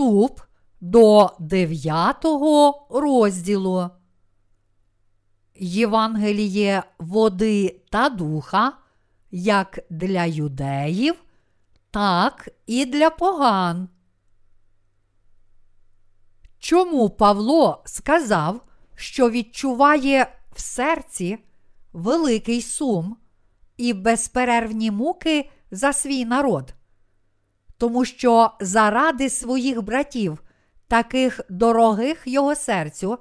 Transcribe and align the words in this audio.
вступ 0.00 0.40
до 0.80 1.36
9 1.38 2.16
розділу. 2.90 3.90
Євангеліє 5.54 6.82
води 6.98 7.80
та 7.90 8.08
духа 8.08 8.72
як 9.30 9.78
для 9.90 10.24
юдеїв, 10.24 11.14
так 11.90 12.48
і 12.66 12.86
для 12.86 13.10
поган. 13.10 13.88
Чому 16.58 17.10
Павло 17.10 17.82
сказав, 17.86 18.60
що 18.94 19.30
відчуває 19.30 20.32
в 20.52 20.60
серці 20.60 21.38
великий 21.92 22.62
сум 22.62 23.16
і 23.76 23.92
безперервні 23.92 24.90
муки 24.90 25.50
за 25.70 25.92
свій 25.92 26.24
народ? 26.24 26.74
Тому 27.80 28.04
що 28.04 28.50
заради 28.60 29.30
своїх 29.30 29.82
братів, 29.82 30.42
таких 30.88 31.40
дорогих 31.48 32.22
його 32.26 32.54
серцю, 32.54 33.18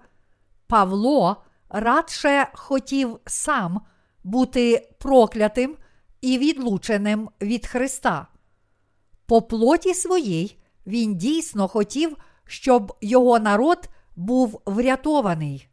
Павло 0.68 1.44
радше 1.70 2.48
хотів 2.54 3.20
сам 3.26 3.82
бути 4.24 4.90
проклятим 5.00 5.78
і 6.22 6.38
відлученим 6.38 7.30
від 7.42 7.66
Христа. 7.68 8.28
По 9.26 9.42
плоті 9.42 9.94
своїй 9.94 10.58
він 10.88 11.16
дійсно 11.16 11.68
хотів, 11.68 12.18
щоб 12.46 12.98
його 13.02 13.40
народ 13.40 13.90
був 14.16 14.62
врятований. 14.66 15.68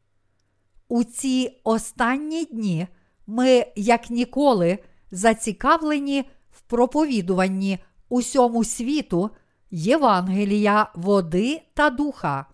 У 0.88 1.04
ці 1.04 1.60
останні 1.64 2.44
дні 2.44 2.86
ми, 3.26 3.66
як 3.76 4.10
ніколи, 4.10 4.78
зацікавлені 5.10 6.24
в 6.50 6.60
проповідуванні 6.60 7.78
усьому 8.08 8.64
світу 8.64 9.30
Євангелія 9.70 10.90
води 10.94 11.62
та 11.74 11.90
духа. 11.90 12.46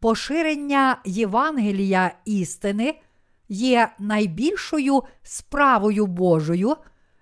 Поширення 0.00 0.96
Євангелія 1.04 2.14
істини 2.24 3.00
є 3.48 3.92
найбільшою 3.98 5.02
справою 5.22 6.06
Божою 6.06 6.76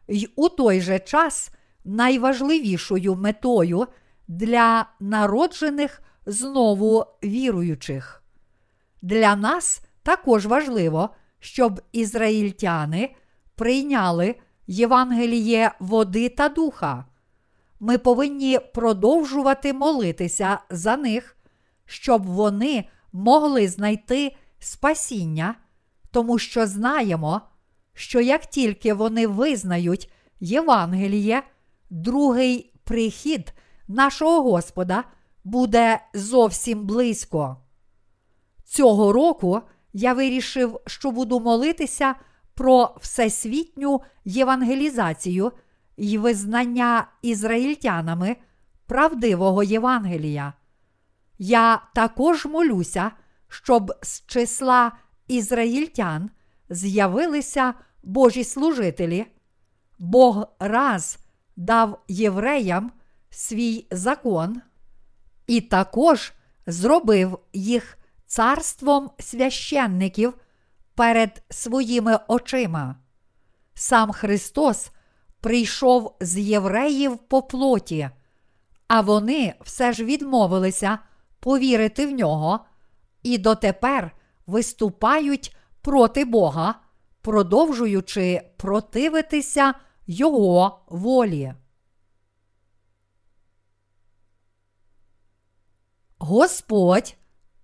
й 0.09 0.29
у 0.37 0.49
той 0.49 0.81
же 0.81 0.99
час 0.99 1.51
найважливішою 1.85 3.15
метою 3.15 3.87
для 4.29 4.87
народжених 5.01 6.03
знову 6.27 7.05
віруючих. 7.25 8.23
Для 9.03 9.37
нас 9.37 9.83
також 10.03 10.47
важливо, 10.47 11.11
щоб 11.39 11.81
ізраїльтяни 11.93 13.15
прийняли 13.55 14.35
Євангеліє 14.67 15.73
води 15.81 16.29
та 16.29 16.49
духа. 16.49 17.05
Ми 17.81 17.99
повинні 17.99 18.59
продовжувати 18.75 19.73
молитися 19.73 20.59
за 20.71 20.97
них, 20.97 21.37
щоб 21.87 22.27
вони 22.27 22.85
могли 23.13 23.69
знайти 23.69 24.37
спасіння, 24.59 25.55
тому 26.11 26.39
що 26.39 26.67
знаємо, 26.67 27.41
що 27.95 28.21
як 28.21 28.47
тільки 28.47 28.95
вони 28.95 29.27
визнають 29.27 30.13
Євангеліє, 30.41 31.43
другий 31.91 32.73
прихід 32.85 33.53
нашого 33.89 34.43
Господа 34.43 35.05
буде 35.45 36.01
зовсім 36.15 36.87
близько. 36.87 37.57
Цього 38.65 39.13
року 39.13 39.61
я 39.93 40.13
вирішив, 40.13 40.81
що 40.87 41.11
буду 41.11 41.41
молитися 41.41 42.15
про 42.55 42.97
всесвітню 43.01 44.01
євангелізацію 44.25 45.53
і 45.97 46.19
визнання 46.19 47.07
ізраїльтянами 47.23 48.37
правдивого 48.87 49.63
Євангелія. 49.63 50.53
Я 51.39 51.83
також 51.95 52.47
молюся, 52.47 53.11
щоб 53.49 53.93
з 54.03 54.27
числа 54.27 54.93
ізраїльтян 55.29 56.31
з'явилися 56.71 57.75
Божі 58.03 58.45
служителі. 58.45 59.27
Бог 59.99 60.47
раз 60.59 61.19
дав 61.57 62.03
євреям 62.09 62.93
свій 63.31 63.87
закон 63.91 64.63
і 65.47 65.61
також 65.61 66.33
зробив 66.67 67.39
їх 67.53 67.99
царством 68.27 69.11
священників 69.19 70.35
перед 70.95 71.43
своїми 71.51 72.19
очима. 72.29 72.97
Сам 73.75 74.13
Христос 74.13 74.91
прийшов 75.41 76.17
з 76.21 76.39
євреїв 76.39 77.19
по 77.19 77.43
плоті, 77.43 78.11
а 78.89 79.01
вони 79.01 79.55
все 79.61 79.93
ж 79.93 80.05
відмовилися 80.05 80.99
повірити 81.41 82.07
в 82.07 82.11
нього 82.11 82.61
і 83.23 83.39
дотепер 83.39 84.17
виступають 84.47 85.57
проти 85.83 86.25
Бога, 86.25 86.75
продовжуючи 87.21 88.43
противитися 88.57 89.75
Його 90.07 90.81
волі. 90.89 91.55
Господь 96.19 97.17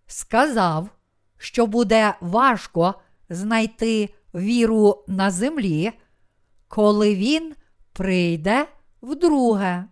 сказав, 0.06 0.88
що 1.38 1.66
буде 1.66 2.15
важко 2.20 2.94
знайти 3.28 4.15
віру 4.34 5.04
на 5.06 5.31
землі, 5.31 5.92
коли 6.69 7.15
він 7.15 7.54
прийде 7.96 8.66
вдруге. 9.02 9.84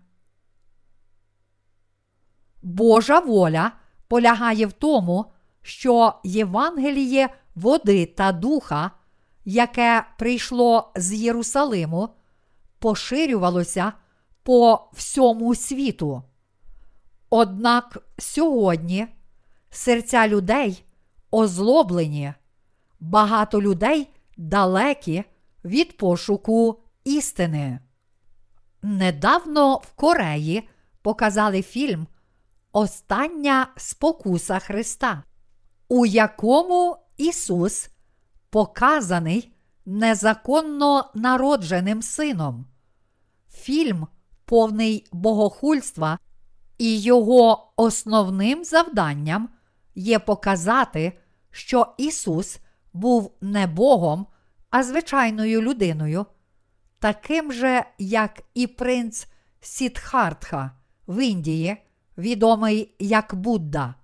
Божа 2.63 3.19
воля 3.19 3.73
полягає 4.09 4.67
в 4.67 4.73
тому, 4.73 5.33
що 5.63 6.15
Євангеліє 6.25 7.29
води 7.55 8.07
та 8.07 8.33
духа, 8.33 8.91
яке 9.45 10.07
прийшло 10.19 10.93
з 10.97 11.13
Єрусалиму, 11.13 12.09
поширювалося 12.79 13.93
по 14.43 14.91
всьому 14.93 15.55
світу. 15.55 16.23
Однак 17.31 17.99
сьогодні 18.19 19.07
серця 19.71 20.29
людей 20.29 20.85
озлоблені, 21.31 22.35
багато 23.01 23.63
людей 23.63 24.09
далекі 24.37 25.25
від 25.65 25.97
пошуку 25.97 26.81
істини. 27.05 27.79
Недавно 28.87 29.77
в 29.77 29.93
Кореї 29.93 30.69
показали 31.03 31.63
фільм 31.63 32.07
Остання 32.73 33.67
спокуса 33.77 34.59
Христа, 34.59 35.23
у 35.89 36.07
якому 36.07 36.97
Ісус 37.17 37.89
показаний 38.51 39.53
незаконно 39.87 41.11
народженим 41.15 42.03
сином. 42.03 42.67
Фільм 43.53 44.07
повний 44.45 45.07
богохульства, 45.13 46.19
і 46.79 47.01
його 47.01 47.73
основним 47.77 48.65
завданням 48.65 49.49
є 49.95 50.19
показати, 50.19 51.19
що 51.51 51.95
Ісус 51.99 52.59
був 52.93 53.33
не 53.41 53.67
Богом, 53.67 54.27
а 54.71 54.83
звичайною 54.83 55.63
людиною, 55.63 56.27
таким 57.05 57.53
же, 57.53 57.85
як 57.99 58.43
і 58.55 58.67
принц 58.67 59.27
Сідхартха 59.61 60.71
в 61.07 61.25
Індії, 61.25 61.77
відомий 62.19 62.95
як 62.99 63.35
Будда. 63.35 63.95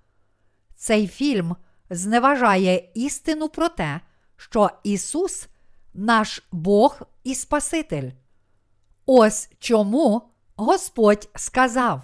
Цей 0.76 1.08
фільм 1.08 1.56
зневажає 1.90 2.90
істину 2.94 3.48
про 3.48 3.68
те, 3.68 4.00
що 4.36 4.70
Ісус 4.82 5.48
наш 5.94 6.42
Бог 6.52 7.00
і 7.24 7.34
Спаситель. 7.34 8.10
Ось 9.06 9.50
чому 9.58 10.22
Господь 10.56 11.28
сказав: 11.34 12.02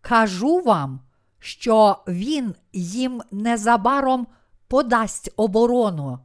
Кажу 0.00 0.60
вам, 0.60 1.00
що 1.38 2.04
Він 2.08 2.54
їм 2.72 3.22
незабаром 3.30 4.26
подасть 4.68 5.32
оборону. 5.36 6.18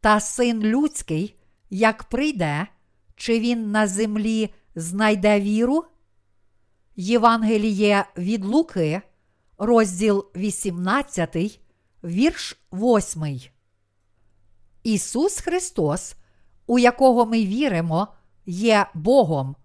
Та 0.00 0.20
син 0.20 0.62
людський, 0.62 1.37
як 1.70 2.04
прийде, 2.04 2.66
чи 3.16 3.40
він 3.40 3.70
на 3.70 3.86
землі 3.86 4.54
знайде 4.74 5.40
віру? 5.40 5.84
Євангеліє 6.96 8.04
від 8.16 8.44
Луки, 8.44 9.02
розділ 9.58 10.26
18, 10.36 11.60
вірш 12.04 12.58
8. 12.72 13.40
Ісус 14.82 15.40
Христос, 15.40 16.16
у 16.66 16.78
якого 16.78 17.26
ми 17.26 17.44
віримо, 17.46 18.08
є 18.46 18.86
Богом. 18.94 19.56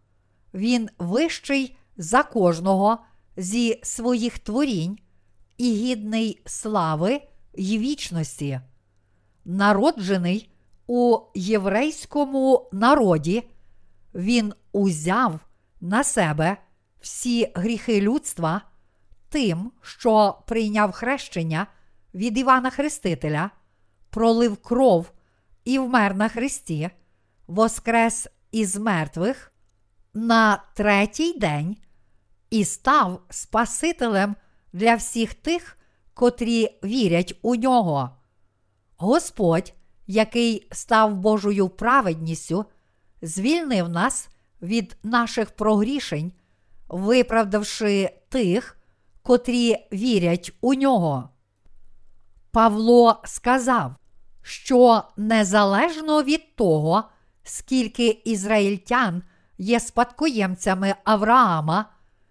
Він 0.53 0.89
вищий 0.99 1.77
за 1.97 2.23
кожного 2.23 2.97
зі 3.37 3.79
своїх 3.83 4.39
творінь 4.39 4.97
і 5.57 5.73
гідний 5.73 6.41
слави 6.45 7.21
й 7.53 7.77
вічності, 7.77 8.59
народжений 9.45 10.52
у 10.87 11.19
єврейському 11.35 12.69
народі, 12.71 13.49
він 14.15 14.53
узяв 14.71 15.39
на 15.81 16.03
себе 16.03 16.57
всі 17.01 17.51
гріхи 17.55 18.01
людства 18.01 18.61
тим, 19.29 19.71
що 19.81 20.37
прийняв 20.47 20.91
хрещення 20.91 21.67
від 22.13 22.37
Івана 22.37 22.69
Хрестителя, 22.69 23.49
пролив 24.09 24.57
кров 24.57 25.11
і 25.65 25.79
вмер 25.79 26.15
на 26.15 26.29
Христі, 26.29 26.89
воскрес 27.47 28.27
із 28.51 28.75
мертвих 28.75 29.51
на 30.13 30.63
третій 30.73 31.39
день 31.39 31.77
і 32.49 32.65
став 32.65 33.21
Спасителем 33.29 34.35
для 34.73 34.95
всіх 34.95 35.33
тих, 35.33 35.77
котрі 36.13 36.79
вірять 36.83 37.39
у 37.41 37.55
нього. 37.55 38.09
Господь, 38.97 39.73
який 40.07 40.67
став 40.71 41.15
Божою 41.15 41.69
праведністю, 41.69 42.65
звільнив 43.21 43.89
нас 43.89 44.29
від 44.61 44.97
наших 45.03 45.51
прогрішень, 45.51 46.31
виправдавши 46.89 48.09
тих, 48.29 48.77
котрі 49.21 49.75
вірять 49.93 50.53
у 50.61 50.73
нього. 50.73 51.29
Павло 52.51 53.21
сказав, 53.25 53.95
що 54.41 55.03
незалежно 55.17 56.23
від 56.23 56.55
того, 56.55 57.03
скільки 57.43 58.21
ізраїльтян 58.25 59.23
є 59.57 59.79
спадкоємцями 59.79 60.95
Авраама, 61.03 61.85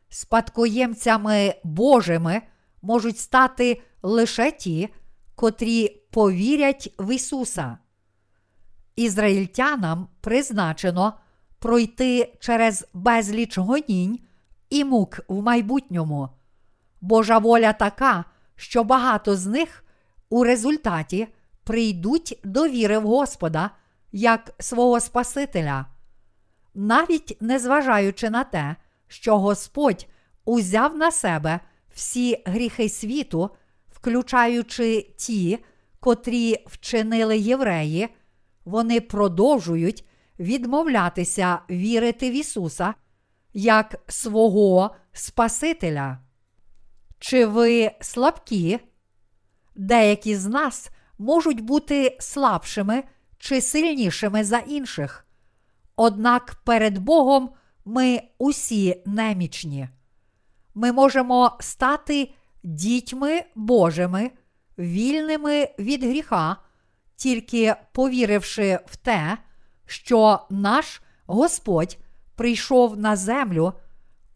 спадкоємцями 0.08 1.54
Божими 1.64 2.42
можуть 2.82 3.18
стати 3.18 3.82
лише 4.02 4.50
ті, 4.50 4.88
котрі 5.34 6.01
повірять 6.12 6.94
в 6.98 7.14
Ісуса. 7.14 7.78
Ізраїльтянам 8.96 10.08
призначено 10.20 11.12
пройти 11.58 12.34
через 12.40 12.86
безліч 12.94 13.58
гонінь 13.58 14.18
і 14.70 14.84
мук 14.84 15.20
в 15.28 15.42
майбутньому. 15.42 16.28
Божа 17.00 17.38
воля 17.38 17.72
така, 17.72 18.24
що 18.56 18.84
багато 18.84 19.36
з 19.36 19.46
них 19.46 19.84
у 20.28 20.44
результаті 20.44 21.28
прийдуть 21.64 22.40
до 22.44 22.68
віри 22.68 22.98
в 22.98 23.06
Господа 23.06 23.70
як 24.12 24.54
свого 24.58 25.00
Спасителя. 25.00 25.86
Навіть 26.74 27.36
незважаючи 27.40 28.30
на 28.30 28.44
те, 28.44 28.76
що 29.08 29.38
Господь 29.38 30.06
узяв 30.44 30.96
на 30.96 31.10
себе 31.10 31.60
всі 31.94 32.42
гріхи 32.46 32.88
світу, 32.88 33.50
включаючи 33.90 35.14
ті, 35.16 35.58
котрі 36.02 36.64
вчинили 36.66 37.38
євреї, 37.38 38.08
вони 38.64 39.00
продовжують 39.00 40.04
відмовлятися 40.38 41.58
вірити 41.70 42.30
в 42.30 42.34
Ісуса 42.34 42.94
як 43.54 44.02
свого 44.08 44.94
Спасителя. 45.12 46.18
Чи 47.18 47.46
ви 47.46 47.90
слабкі? 48.00 48.78
Деякі 49.74 50.36
з 50.36 50.46
нас 50.46 50.90
можуть 51.18 51.60
бути 51.60 52.16
слабшими 52.20 53.02
чи 53.38 53.60
сильнішими 53.60 54.44
за 54.44 54.58
інших. 54.58 55.26
Однак 55.96 56.54
перед 56.64 56.98
Богом 56.98 57.50
ми 57.84 58.22
усі 58.38 59.02
немічні. 59.06 59.88
Ми 60.74 60.92
можемо 60.92 61.56
стати 61.60 62.32
дітьми 62.62 63.44
Божими, 63.54 64.30
вільними 64.82 65.68
від 65.78 66.04
гріха, 66.04 66.56
тільки 67.16 67.74
повіривши 67.92 68.78
в 68.86 68.96
те, 68.96 69.38
що 69.86 70.40
наш 70.50 71.02
Господь 71.26 71.98
прийшов 72.36 72.98
на 72.98 73.16
землю, 73.16 73.72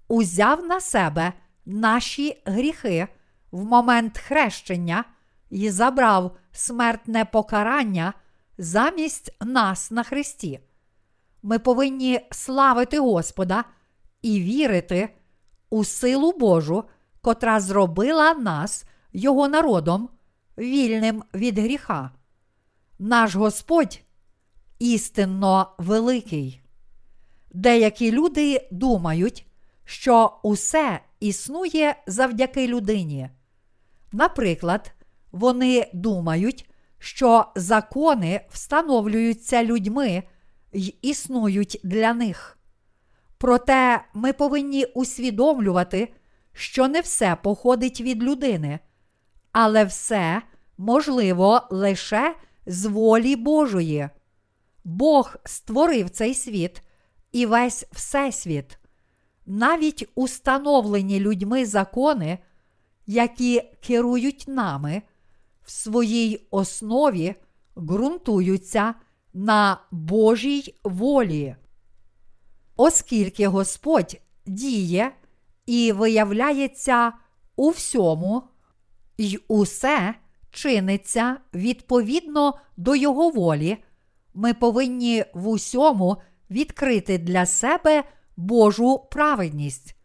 узяв 0.08 0.66
на 0.66 0.80
себе 0.80 1.32
наші 1.66 2.42
гріхи 2.44 3.08
в 3.50 3.64
момент 3.64 4.18
хрещення 4.18 5.04
і 5.50 5.70
забрав 5.70 6.36
смертне 6.52 7.24
покарання 7.24 8.12
замість 8.58 9.36
нас 9.40 9.90
на 9.90 10.02
Христі. 10.02 10.60
Ми 11.42 11.58
повинні 11.58 12.20
славити 12.30 12.98
Господа 12.98 13.64
і 14.22 14.40
вірити 14.40 15.08
у 15.70 15.84
силу 15.84 16.32
Божу, 16.32 16.84
котра 17.20 17.60
зробила 17.60 18.34
нас, 18.34 18.84
Його 19.12 19.48
народом, 19.48 20.08
вільним 20.58 21.22
від 21.34 21.58
гріха. 21.58 22.10
Наш 22.98 23.34
Господь 23.34 24.00
істинно 24.78 25.74
великий. 25.78 26.60
Деякі 27.52 28.12
люди 28.12 28.68
думають, 28.70 29.46
що 29.84 30.38
усе 30.42 31.00
існує 31.20 31.96
завдяки 32.06 32.68
людині. 32.68 33.30
Наприклад, 34.12 34.92
вони 35.32 35.90
думають, 35.94 36.70
що 36.98 37.46
закони 37.56 38.40
встановлюються 38.50 39.64
людьми 39.64 40.22
й 40.72 40.94
існують 41.02 41.80
для 41.84 42.14
них. 42.14 42.58
Проте 43.38 44.04
ми 44.14 44.32
повинні 44.32 44.84
усвідомлювати, 44.84 46.12
що 46.52 46.88
не 46.88 47.00
все 47.00 47.36
походить 47.42 48.00
від 48.00 48.22
людини, 48.22 48.78
але 49.58 49.84
все 49.84 50.42
можливо 50.78 51.60
лише 51.70 52.34
з 52.66 52.84
волі 52.84 53.36
Божої. 53.36 54.08
Бог 54.84 55.36
створив 55.44 56.10
цей 56.10 56.34
світ 56.34 56.82
і 57.32 57.46
весь 57.46 57.86
Всесвіт, 57.92 58.78
навіть 59.46 60.08
установлені 60.14 61.20
людьми 61.20 61.66
закони, 61.66 62.38
які 63.06 63.62
керують 63.80 64.44
нами, 64.48 65.02
в 65.64 65.70
своїй 65.70 66.46
основі 66.50 67.34
ґрунтуються 67.78 68.94
на 69.34 69.80
Божій 69.90 70.74
волі. 70.84 71.56
Оскільки 72.76 73.48
Господь 73.48 74.20
діє 74.46 75.12
і 75.66 75.92
виявляється 75.92 77.12
у 77.56 77.70
всьому, 77.70 78.42
й 79.18 79.40
усе 79.48 80.14
чиниться 80.50 81.36
відповідно 81.54 82.54
до 82.76 82.96
Його 82.96 83.30
волі, 83.30 83.76
ми 84.34 84.54
повинні 84.54 85.24
в 85.34 85.48
усьому 85.48 86.16
відкрити 86.50 87.18
для 87.18 87.46
себе 87.46 88.04
Божу 88.36 88.98
праведність. 89.10 89.96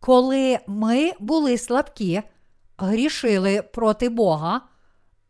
Коли 0.00 0.58
ми 0.66 1.12
були 1.20 1.58
слабкі, 1.58 2.22
грішили 2.78 3.62
проти 3.62 4.08
Бога 4.08 4.60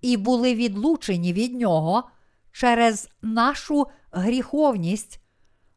і 0.00 0.16
були 0.16 0.54
відлучені 0.54 1.32
від 1.32 1.54
Нього 1.54 2.04
через 2.52 3.08
нашу 3.22 3.86
гріховність, 4.10 5.20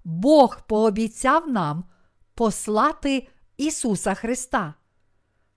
Бог 0.03 0.61
пообіцяв 0.67 1.49
нам 1.49 1.83
послати 2.35 3.27
Ісуса 3.57 4.13
Христа. 4.13 4.73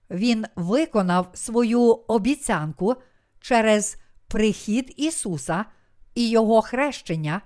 Він 0.09 0.45
виконав 0.55 1.29
свою 1.33 1.81
обіцянку 1.91 2.95
через 3.39 3.97
прихід 4.27 4.93
Ісуса 4.97 5.65
і 6.15 6.29
Його 6.29 6.61
хрещення, 6.61 7.41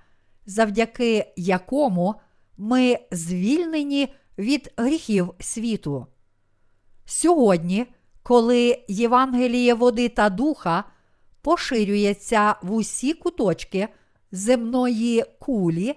завдяки 0.45 1.33
якому 1.35 2.15
ми 2.57 2.99
звільнені 3.11 4.13
від 4.37 4.73
гріхів 4.77 5.33
світу. 5.39 6.07
Сьогодні, 7.05 7.85
коли 8.23 8.85
Євангеліє 8.87 9.73
води 9.73 10.09
та 10.09 10.29
духа 10.29 10.83
поширюється 11.41 12.55
в 12.61 12.71
усі 12.73 13.13
куточки 13.13 13.87
земної 14.31 15.23
кулі, 15.39 15.95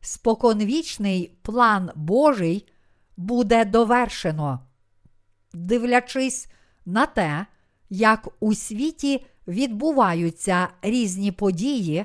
споконвічний 0.00 1.38
план 1.42 1.90
Божий 1.94 2.66
буде 3.16 3.64
довершено. 3.64 4.60
Дивлячись 5.52 6.48
на 6.86 7.06
те, 7.06 7.46
як 7.90 8.28
у 8.40 8.54
світі 8.54 9.26
відбуваються 9.48 10.68
різні 10.82 11.32
події, 11.32 12.04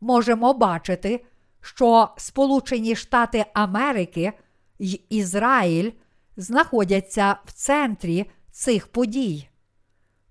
можемо 0.00 0.54
бачити, 0.54 1.24
що 1.60 2.08
Сполучені 2.16 2.96
Штати 2.96 3.44
Америки 3.54 4.32
й 4.78 5.00
Ізраїль 5.08 5.90
знаходяться 6.36 7.36
в 7.44 7.52
центрі 7.52 8.30
цих 8.50 8.86
подій. 8.86 9.48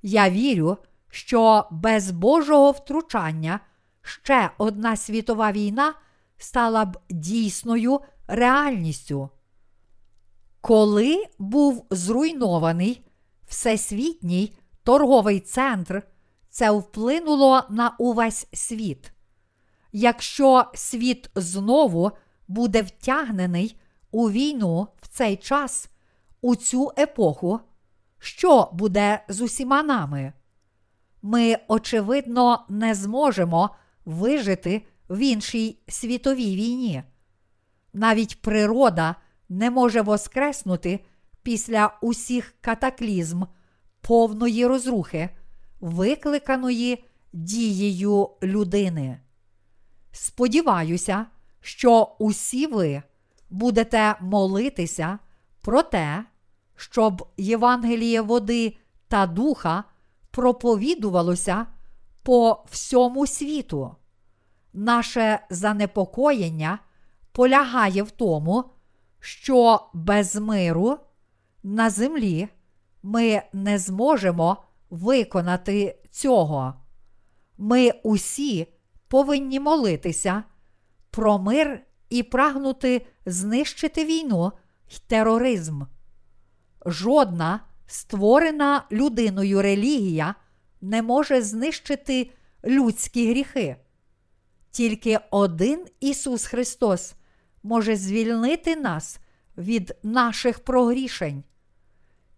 Я 0.01 0.29
вірю, 0.29 0.77
що 1.09 1.67
без 1.71 2.11
Божого 2.11 2.71
втручання 2.71 3.59
ще 4.01 4.49
одна 4.57 4.95
світова 4.95 5.51
війна 5.51 5.93
стала 6.37 6.85
б 6.85 6.97
дійсною 7.09 7.99
реальністю. 8.27 9.29
Коли 10.61 11.25
був 11.39 11.85
зруйнований 11.89 13.05
всесвітній 13.47 14.57
торговий 14.83 15.39
центр, 15.39 16.03
це 16.49 16.71
вплинуло 16.71 17.63
на 17.69 17.95
увесь 17.99 18.47
світ. 18.53 19.11
Якщо 19.91 20.65
світ 20.73 21.29
знову 21.35 22.11
буде 22.47 22.81
втягнений 22.81 23.79
у 24.11 24.29
війну 24.31 24.87
в 25.01 25.07
цей 25.07 25.35
час, 25.35 25.89
у 26.41 26.55
цю 26.55 26.91
епоху, 26.99 27.59
що 28.19 28.69
буде 28.73 29.23
з 29.27 29.41
усіма 29.41 29.83
нами? 29.83 30.33
Ми, 31.21 31.57
очевидно, 31.67 32.65
не 32.69 32.95
зможемо 32.95 33.69
вижити 34.05 34.85
в 35.09 35.19
іншій 35.19 35.79
світовій 35.87 36.55
війні. 36.55 37.03
Навіть 37.93 38.41
природа 38.41 39.15
не 39.49 39.71
може 39.71 40.01
воскреснути 40.01 40.99
після 41.43 41.97
усіх 42.01 42.53
катаклізм 42.61 43.43
повної 44.01 44.65
розрухи, 44.65 45.29
викликаної 45.79 47.03
дією 47.33 48.29
людини. 48.43 49.19
Сподіваюся, 50.11 51.25
що 51.61 52.15
усі 52.19 52.67
ви 52.67 53.03
будете 53.49 54.15
молитися 54.21 55.19
про 55.61 55.83
те, 55.83 56.25
щоб 56.75 57.27
Євангеліє 57.37 58.21
води 58.21 58.77
та 59.07 59.27
духа 59.27 59.83
проповідувалося 60.31 61.65
по 62.23 62.63
всьому 62.71 63.27
світу. 63.27 63.95
Наше 64.73 65.39
занепокоєння 65.49 66.79
полягає 67.31 68.03
в 68.03 68.11
тому, 68.11 68.63
що 69.19 69.89
без 69.93 70.35
миру 70.35 70.97
на 71.63 71.89
землі 71.89 72.47
ми 73.03 73.41
не 73.53 73.79
зможемо 73.79 74.63
виконати 74.89 75.99
цього. 76.11 76.73
Ми 77.57 77.91
усі 78.03 78.67
повинні 79.07 79.59
молитися 79.59 80.43
про 81.11 81.39
мир 81.39 81.81
і 82.09 82.23
прагнути 82.23 83.05
знищити 83.25 84.05
війну 84.05 84.51
й 84.89 84.99
тероризм. 85.07 85.81
Жодна 86.85 87.59
створена 87.87 88.83
людиною 88.91 89.61
релігія 89.61 90.35
не 90.81 91.01
може 91.01 91.41
знищити 91.41 92.31
людські 92.65 93.29
гріхи. 93.29 93.75
Тільки 94.71 95.19
один 95.31 95.85
Ісус 95.99 96.45
Христос 96.45 97.15
може 97.67 97.95
звільнити 97.95 98.75
нас 98.75 99.19
від 99.57 99.95
наших 100.03 100.59
прогрішень. 100.59 101.43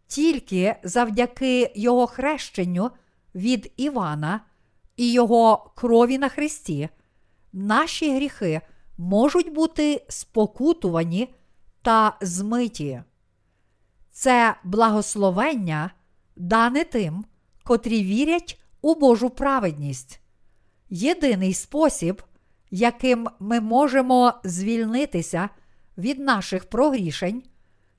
Тільки 0.08 0.76
завдяки 0.84 1.72
Його 1.76 2.08
хрещенню 2.08 2.92
від 3.36 3.74
Івана 3.78 4.42
і 4.98 5.12
Його 5.12 5.72
крові 5.76 6.18
на 6.18 6.30
Христі 6.30 6.90
наші 7.54 8.16
гріхи 8.16 8.62
можуть 8.98 9.54
бути 9.54 10.06
спокутувані 10.10 11.34
та 11.82 12.18
змиті. 12.22 13.04
Це 14.12 14.56
благословення 14.64 15.92
дане 16.36 16.84
тим, 16.84 17.26
котрі 17.64 18.04
вірять 18.04 18.62
у 18.82 18.96
Божу 18.96 19.30
праведність. 19.30 20.22
Єдиний 20.90 21.54
спосіб, 21.54 22.22
яким 22.72 23.28
ми 23.40 23.60
можемо 23.60 24.34
звільнитися 24.44 25.50
від 25.98 26.20
наших 26.20 26.70
прогрішень, 26.70 27.44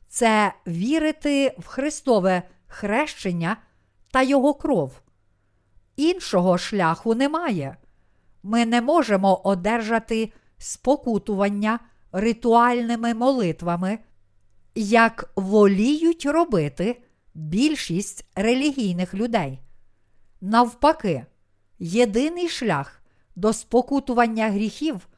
це 0.09 0.53
вірити 0.67 1.55
в 1.59 1.67
Христове 1.67 2.43
хрещення 2.67 3.57
та 4.11 4.23
Його 4.23 4.55
кров. 4.55 5.01
Іншого 5.97 6.59
шляху 6.59 7.15
немає. 7.15 7.77
Ми 8.43 8.67
не 8.67 8.81
можемо 8.81 9.41
одержати 9.45 10.33
спокутування 10.59 11.79
ритуальними 12.13 13.15
молитвами, 13.15 13.99
як 14.75 15.33
воліють 15.37 16.27
робити 16.27 17.03
більшість 17.35 18.27
релігійних 18.35 19.15
людей. 19.15 19.61
Навпаки, 20.41 21.27
єдиний 21.79 22.49
шлях 22.49 23.00
до 23.41 23.53
спокутування 23.53 24.51
гріхів 24.51 25.09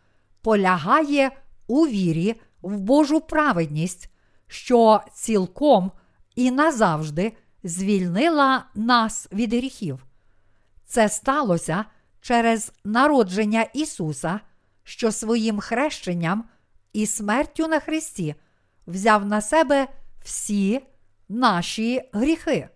полягає 0.42 1.30
у 1.66 1.86
вірі 1.86 2.40
в 2.62 2.78
Божу 2.78 3.20
праведність, 3.20 4.10
що 4.46 5.00
цілком 5.14 5.92
і 6.36 6.50
назавжди 6.50 7.32
звільнила 7.64 8.64
нас 8.74 9.28
від 9.32 9.54
гріхів. 9.54 10.06
Це 10.84 11.08
сталося 11.08 11.84
через 12.20 12.72
народження 12.84 13.62
Ісуса, 13.62 14.40
що 14.84 15.12
своїм 15.12 15.60
хрещенням 15.60 16.44
і 16.92 17.06
смертю 17.06 17.68
на 17.68 17.80
Христі 17.80 18.34
взяв 18.86 19.26
на 19.26 19.40
себе 19.40 19.88
всі 20.24 20.80
наші 21.28 22.02
гріхи. 22.12 22.68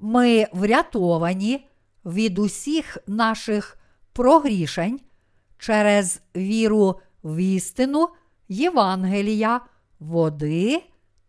Ми 0.00 0.46
врятовані 0.52 1.66
від 2.04 2.38
усіх 2.38 2.98
наших 3.06 3.78
прогрішень 4.12 5.00
через 5.58 6.20
віру 6.36 7.00
в 7.22 7.36
істину 7.36 8.08
Євангелія, 8.48 9.60
води 10.00 10.82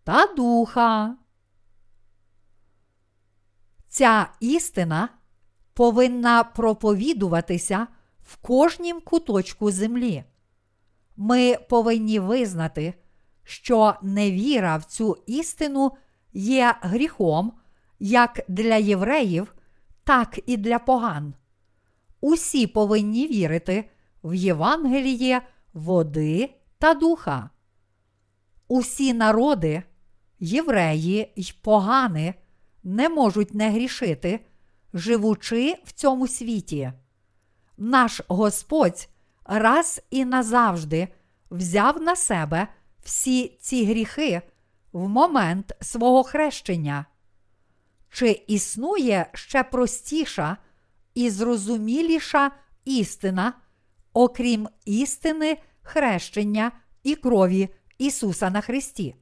та 0.03 0.25
духа. 0.25 1.15
Ця 3.87 4.27
істина 4.39 5.09
повинна 5.73 6.43
проповідуватися 6.43 7.87
в 8.23 8.35
кожнім 8.35 9.01
куточку 9.01 9.71
землі. 9.71 10.23
Ми 11.17 11.57
повинні 11.69 12.19
визнати, 12.19 12.93
що 13.43 13.95
невіра 14.01 14.77
в 14.77 14.85
цю 14.85 15.17
істину 15.27 15.91
є 16.33 16.75
гріхом 16.81 17.60
як 18.01 18.39
для 18.47 18.75
євреїв, 18.75 19.55
так 20.03 20.39
і 20.45 20.57
для 20.57 20.79
поган. 20.79 21.33
Усі 22.21 22.67
повинні 22.67 23.27
вірити 23.27 23.89
в 24.23 24.33
Євангеліє 24.33 25.41
води 25.73 26.49
та 26.77 26.93
духа. 26.93 27.49
Усі 28.67 29.13
народи, 29.13 29.83
євреї 30.39 31.33
й 31.35 31.53
погани 31.61 32.33
не 32.83 33.09
можуть 33.09 33.53
не 33.53 33.69
грішити, 33.69 34.39
живучи 34.93 35.75
в 35.85 35.91
цьому 35.91 36.27
світі. 36.27 36.93
Наш 37.77 38.21
Господь 38.27 39.09
раз 39.45 40.01
і 40.09 40.25
назавжди 40.25 41.07
взяв 41.51 42.01
на 42.01 42.15
себе 42.15 42.67
всі 43.03 43.57
ці 43.61 43.85
гріхи 43.85 44.41
в 44.91 45.07
момент 45.07 45.75
свого 45.81 46.23
хрещення. 46.23 47.05
Чи 48.11 48.43
існує 48.47 49.29
ще 49.33 49.63
простіша 49.63 50.57
і 51.13 51.29
зрозуміліша 51.29 52.51
істина, 52.85 53.53
окрім 54.13 54.69
істини 54.85 55.57
хрещення 55.81 56.71
і 57.03 57.15
крові 57.15 57.69
Ісуса 57.97 58.49
на 58.49 58.61
Христі? 58.61 59.15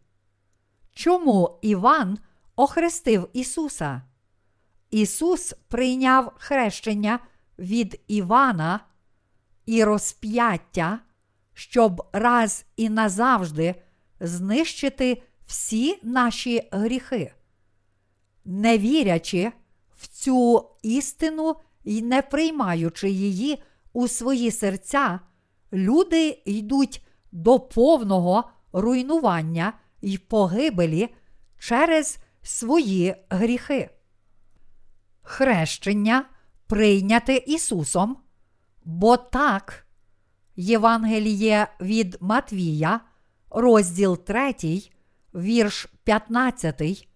Чому 0.93 1.59
Іван 1.61 2.17
охрестив 2.55 3.29
Ісуса? 3.33 4.01
Ісус 4.91 5.53
прийняв 5.67 6.33
хрещення 6.37 7.19
від 7.59 8.01
Івана 8.07 8.79
і 9.65 9.83
розп'яття, 9.83 10.99
щоб 11.53 12.09
раз 12.13 12.65
і 12.75 12.89
назавжди 12.89 13.75
знищити 14.19 15.23
всі 15.45 15.99
наші 16.03 16.69
гріхи. 16.71 17.33
Не 18.51 18.77
вірячи 18.77 19.51
в 19.97 20.07
цю 20.07 20.69
істину 20.81 21.55
і 21.83 22.01
не 22.01 22.21
приймаючи 22.21 23.09
її 23.09 23.63
у 23.93 24.07
свої 24.07 24.51
серця, 24.51 25.19
люди 25.73 26.41
йдуть 26.45 27.05
до 27.31 27.59
повного 27.59 28.43
руйнування 28.73 29.73
й 30.01 30.17
погибелі 30.17 31.09
через 31.59 32.17
свої 32.41 33.15
гріхи. 33.29 33.89
Хрещення 35.21 36.25
прийняте 36.67 37.35
Ісусом, 37.35 38.17
бо 38.85 39.17
так, 39.17 39.87
Євангеліє 40.55 41.67
від 41.81 42.17
Матвія, 42.19 42.99
розділ 43.49 44.17
3, 44.17 44.53
вірш 45.33 45.87
15, 46.03 47.08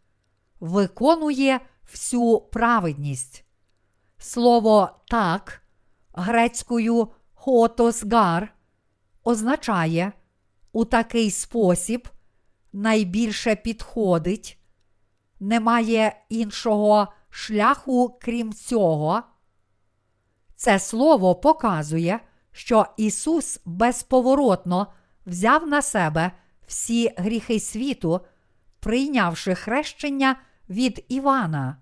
виконує 0.63 1.59
всю 1.91 2.39
праведність. 2.39 3.45
Слово 4.17 4.89
так 5.07 5.61
грецькою 6.13 7.07
хотосгар 7.33 8.53
означає 9.23 10.11
у 10.71 10.85
такий 10.85 11.31
спосіб 11.31 12.09
найбільше 12.73 13.55
підходить, 13.55 14.59
немає 15.39 16.21
іншого 16.29 17.07
шляху, 17.29 18.19
крім 18.21 18.53
цього. 18.53 19.23
Це 20.55 20.79
слово 20.79 21.35
показує, 21.35 22.19
що 22.51 22.85
Ісус 22.97 23.59
безповоротно 23.65 24.87
взяв 25.25 25.67
на 25.67 25.81
себе 25.81 26.31
всі 26.67 27.13
гріхи 27.17 27.59
світу, 27.59 28.21
прийнявши 28.79 29.55
хрещення 29.55 30.35
від 30.69 31.05
Івана. 31.09 31.77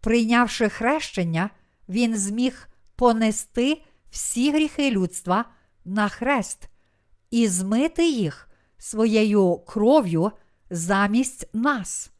Прийнявши 0.00 0.68
хрещення, 0.68 1.50
він 1.88 2.16
зміг 2.16 2.68
понести 2.96 3.82
всі 4.10 4.52
гріхи 4.52 4.90
людства 4.90 5.44
на 5.84 6.08
хрест 6.08 6.68
і 7.30 7.48
змити 7.48 8.08
їх 8.10 8.48
своєю 8.78 9.58
кров'ю 9.58 10.32
замість 10.70 11.48
нас. 11.52 12.10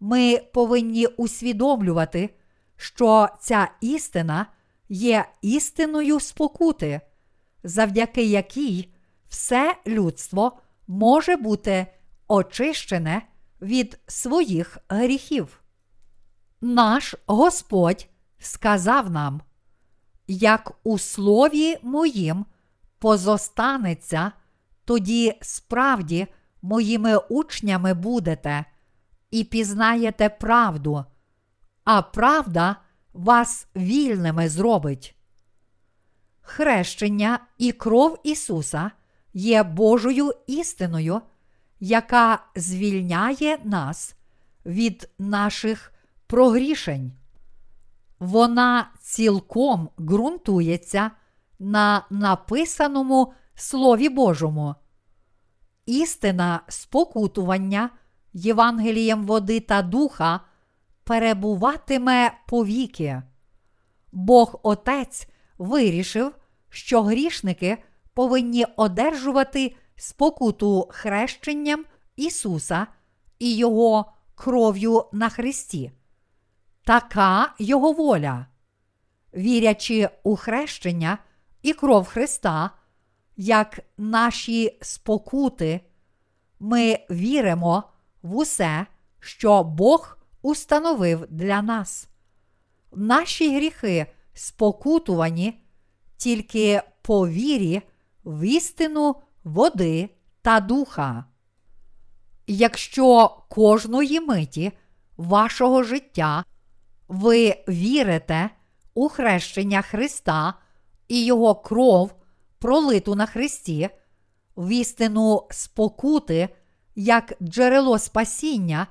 Ми 0.00 0.38
повинні 0.52 1.06
усвідомлювати, 1.06 2.34
що 2.76 3.28
ця 3.40 3.70
істина 3.80 4.46
є 4.88 5.24
істиною 5.42 6.20
спокути, 6.20 7.00
завдяки 7.64 8.22
якій 8.22 8.94
все 9.28 9.76
людство 9.86 10.58
може 10.86 11.36
бути 11.36 11.86
очищене 12.28 13.22
від 13.62 13.98
своїх 14.06 14.78
гріхів. 14.88 15.60
Наш 16.60 17.14
Господь 17.26 18.08
сказав 18.38 19.10
нам, 19.10 19.40
як 20.26 20.72
у 20.84 20.98
слові 20.98 21.76
моїм 21.82 22.44
позостанеться, 22.98 24.32
тоді 24.84 25.38
справді 25.42 26.26
моїми 26.62 27.16
учнями 27.16 27.94
будете 27.94 28.64
і 29.30 29.44
пізнаєте 29.44 30.28
правду, 30.28 31.04
а 31.84 32.02
правда 32.02 32.76
вас 33.12 33.66
вільними 33.76 34.48
зробить. 34.48 35.14
Хрещення 36.40 37.38
і 37.58 37.72
кров 37.72 38.18
Ісуса 38.24 38.90
є 39.34 39.62
Божою 39.62 40.32
істиною, 40.46 41.20
яка 41.80 42.44
звільняє 42.56 43.58
нас 43.64 44.16
від 44.66 45.10
наших 45.18 45.92
прогрішень. 46.26 47.12
Вона 48.18 48.90
цілком 49.00 49.88
ґрунтується 50.00 51.10
на 51.58 52.06
написаному 52.10 53.32
Слові 53.54 54.08
Божому. 54.08 54.74
Істина 55.86 56.60
спокутування 56.68 57.90
Євангелієм 58.32 59.26
води 59.26 59.60
та 59.60 59.82
духа 59.82 60.40
перебуватиме 61.04 62.32
повіки. 62.48 63.22
Бог 64.12 64.60
Отець 64.62 65.28
вирішив, 65.58 66.34
що 66.68 67.02
грішники 67.02 67.78
повинні 68.14 68.66
одержувати 68.76 69.76
спокуту 69.98 70.88
хрещенням 70.90 71.84
Ісуса 72.16 72.86
і 73.38 73.56
Його 73.56 74.12
кров'ю 74.34 75.04
на 75.12 75.28
Христі. 75.28 75.92
Така 76.84 77.54
Його 77.58 77.92
воля. 77.92 78.46
Вірячи 79.34 80.10
у 80.22 80.36
хрещення 80.36 81.18
і 81.62 81.72
кров 81.72 82.06
Христа, 82.06 82.70
як 83.36 83.80
наші 83.98 84.78
спокути, 84.82 85.80
ми 86.60 86.98
віримо 87.10 87.82
в 88.22 88.36
усе, 88.36 88.86
що 89.20 89.64
Бог 89.64 90.18
установив 90.42 91.26
для 91.30 91.62
нас. 91.62 92.08
Наші 92.92 93.56
гріхи 93.56 94.06
спокутувані 94.34 95.62
тільки 96.16 96.82
по 97.02 97.28
вірі 97.28 97.82
в 98.24 98.44
істину 98.44 99.16
води 99.48 100.08
та 100.42 100.60
духа. 100.60 101.24
Якщо 102.46 103.28
кожної 103.48 104.20
миті 104.20 104.72
вашого 105.16 105.82
життя 105.82 106.44
ви 107.08 107.64
вірите 107.68 108.50
у 108.94 109.08
хрещення 109.08 109.82
Христа 109.82 110.54
і 111.08 111.24
Його 111.24 111.54
кров, 111.54 112.14
пролиту 112.58 113.14
на 113.14 113.26
Христі, 113.26 113.88
в 114.56 114.68
істину 114.68 115.46
спокути, 115.50 116.48
як 116.94 117.32
джерело 117.42 117.98
спасіння, 117.98 118.86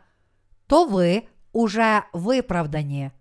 то 0.68 0.86
ви 0.86 1.24
уже 1.52 2.02
виправдані. 2.14 3.12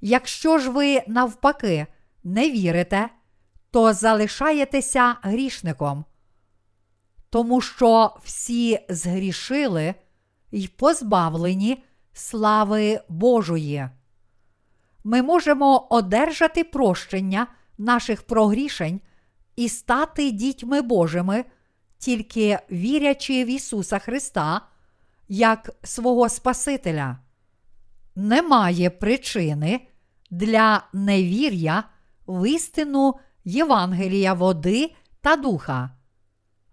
Якщо 0.00 0.58
ж 0.58 0.70
ви 0.70 1.02
навпаки 1.06 1.86
не 2.24 2.50
вірите, 2.50 3.08
то 3.70 3.92
залишаєтеся 3.92 5.16
грішником, 5.22 6.04
тому 7.30 7.60
що 7.60 8.16
всі 8.24 8.80
згрішили 8.88 9.94
й 10.52 10.68
позбавлені 10.68 11.82
слави 12.12 13.00
Божої. 13.08 13.88
Ми 15.04 15.22
можемо 15.22 15.86
одержати 15.90 16.64
прощення 16.64 17.46
наших 17.78 18.22
прогрішень 18.22 19.00
і 19.56 19.68
стати 19.68 20.30
дітьми 20.30 20.82
Божими, 20.82 21.44
тільки 21.98 22.58
вірячи 22.70 23.44
в 23.44 23.46
Ісуса 23.46 23.98
Христа 23.98 24.60
як 25.28 25.70
свого 25.82 26.28
Спасителя. 26.28 27.18
Немає 28.16 28.90
причини 28.90 29.80
для 30.30 30.82
невір'я 30.92 31.84
в 32.26 32.48
істину 32.48 33.14
Євангелія 33.44 34.34
води 34.34 34.94
та 35.20 35.36
духа. 35.36 35.97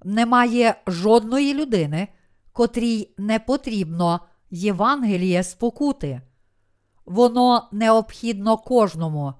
Немає 0.07 0.75
жодної 0.87 1.53
людини, 1.53 2.07
котрій 2.53 3.09
не 3.17 3.39
потрібно 3.39 4.19
Євангеліє 4.49 5.43
спокути. 5.43 6.21
Воно 7.05 7.69
необхідно 7.71 8.57
кожному. 8.57 9.33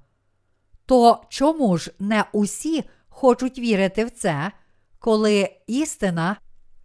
То 0.86 1.22
чому 1.30 1.78
ж 1.78 1.92
не 2.00 2.26
усі 2.34 2.84
хочуть 3.10 3.60
вірити 3.60 4.06
в 4.06 4.12
це, 4.12 4.52
коли 5.00 5.50
істина 5.68 6.38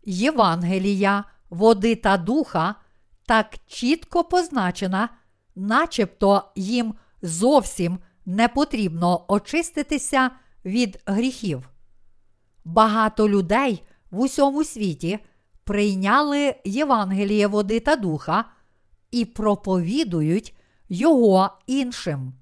Євангелія, 0.04 1.24
води 1.50 1.94
та 1.94 2.16
духа 2.16 2.74
так 3.26 3.54
чітко 3.66 4.24
позначена, 4.24 5.08
начебто 5.56 6.52
їм 6.56 6.94
зовсім 7.22 7.98
не 8.26 8.48
потрібно 8.48 9.24
очиститися 9.28 10.30
від 10.64 11.02
гріхів. 11.06 11.70
Багато 12.70 13.28
людей 13.28 13.82
в 14.10 14.20
усьому 14.20 14.64
світі 14.64 15.18
прийняли 15.64 16.54
Євангеліє 16.64 17.46
води 17.46 17.80
та 17.80 17.96
духа 17.96 18.44
і 19.10 19.24
проповідують 19.24 20.54
його 20.88 21.50
іншим. 21.66 22.32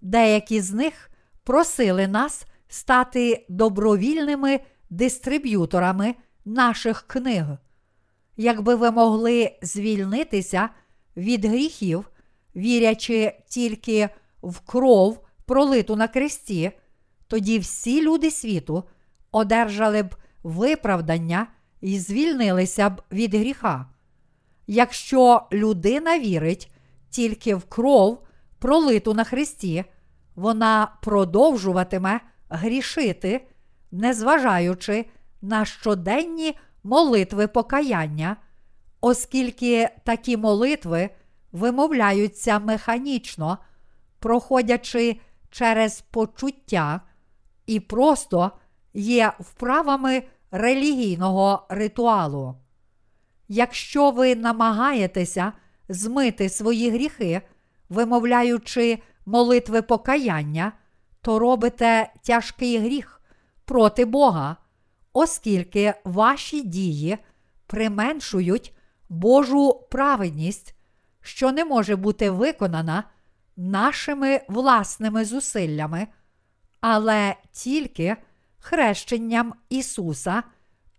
Деякі 0.00 0.60
з 0.60 0.72
них 0.72 1.10
просили 1.44 2.08
нас 2.08 2.46
стати 2.68 3.46
добровільними 3.48 4.60
дистриб'юторами 4.90 6.14
наших 6.44 7.02
книг. 7.06 7.44
Якби 8.36 8.74
ви 8.74 8.90
могли 8.90 9.58
звільнитися 9.62 10.68
від 11.16 11.44
гріхів, 11.44 12.10
вірячи 12.56 13.32
тільки 13.48 14.08
в 14.42 14.60
кров, 14.60 15.26
пролиту 15.46 15.96
на 15.96 16.08
кресті, 16.08 16.72
тоді 17.26 17.58
всі 17.58 18.02
люди 18.02 18.30
світу 18.30 18.84
одержали 19.32 20.02
б 20.02 20.14
виправдання 20.42 21.46
і 21.80 21.98
звільнилися 21.98 22.90
б 22.90 23.02
від 23.12 23.34
гріха. 23.34 23.86
Якщо 24.66 25.42
людина 25.52 26.18
вірить 26.18 26.72
тільки 27.10 27.54
в 27.54 27.64
кров, 27.64 28.22
пролиту 28.58 29.14
на 29.14 29.24
Христі, 29.24 29.84
вона 30.34 30.92
продовжуватиме 31.02 32.20
грішити, 32.48 33.46
незважаючи 33.90 35.06
на 35.42 35.64
щоденні 35.64 36.58
молитви 36.84 37.46
покаяння, 37.46 38.36
оскільки 39.00 39.88
такі 40.04 40.36
молитви 40.36 41.10
вимовляються 41.52 42.58
механічно, 42.58 43.58
проходячи 44.18 45.20
через 45.50 46.00
почуття 46.00 47.00
і 47.66 47.80
просто 47.80 48.52
є 48.94 49.32
вправами 49.40 50.22
релігійного 50.50 51.66
ритуалу. 51.68 52.54
Якщо 53.48 54.10
ви 54.10 54.34
намагаєтеся 54.34 55.52
змити 55.88 56.48
свої 56.48 56.90
гріхи, 56.90 57.42
вимовляючи 57.88 58.98
молитви 59.26 59.82
покаяння, 59.82 60.72
то 61.20 61.38
робите 61.38 62.12
тяжкий 62.22 62.78
гріх 62.78 63.20
проти 63.64 64.04
Бога, 64.04 64.56
оскільки 65.12 65.94
ваші 66.04 66.62
дії 66.62 67.18
применшують 67.66 68.74
Божу 69.08 69.86
праведність, 69.90 70.74
що 71.20 71.52
не 71.52 71.64
може 71.64 71.96
бути 71.96 72.30
виконана 72.30 73.04
нашими 73.56 74.40
власними 74.48 75.24
зусиллями, 75.24 76.06
але 76.80 77.36
тільки 77.52 78.16
хрещенням 78.58 79.54
Ісуса 79.68 80.42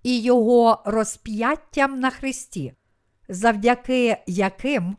і 0.03 0.21
Його 0.21 0.83
розп'яттям 0.85 1.99
на 1.99 2.09
Христі, 2.09 2.73
завдяки 3.29 4.17
яким 4.27 4.97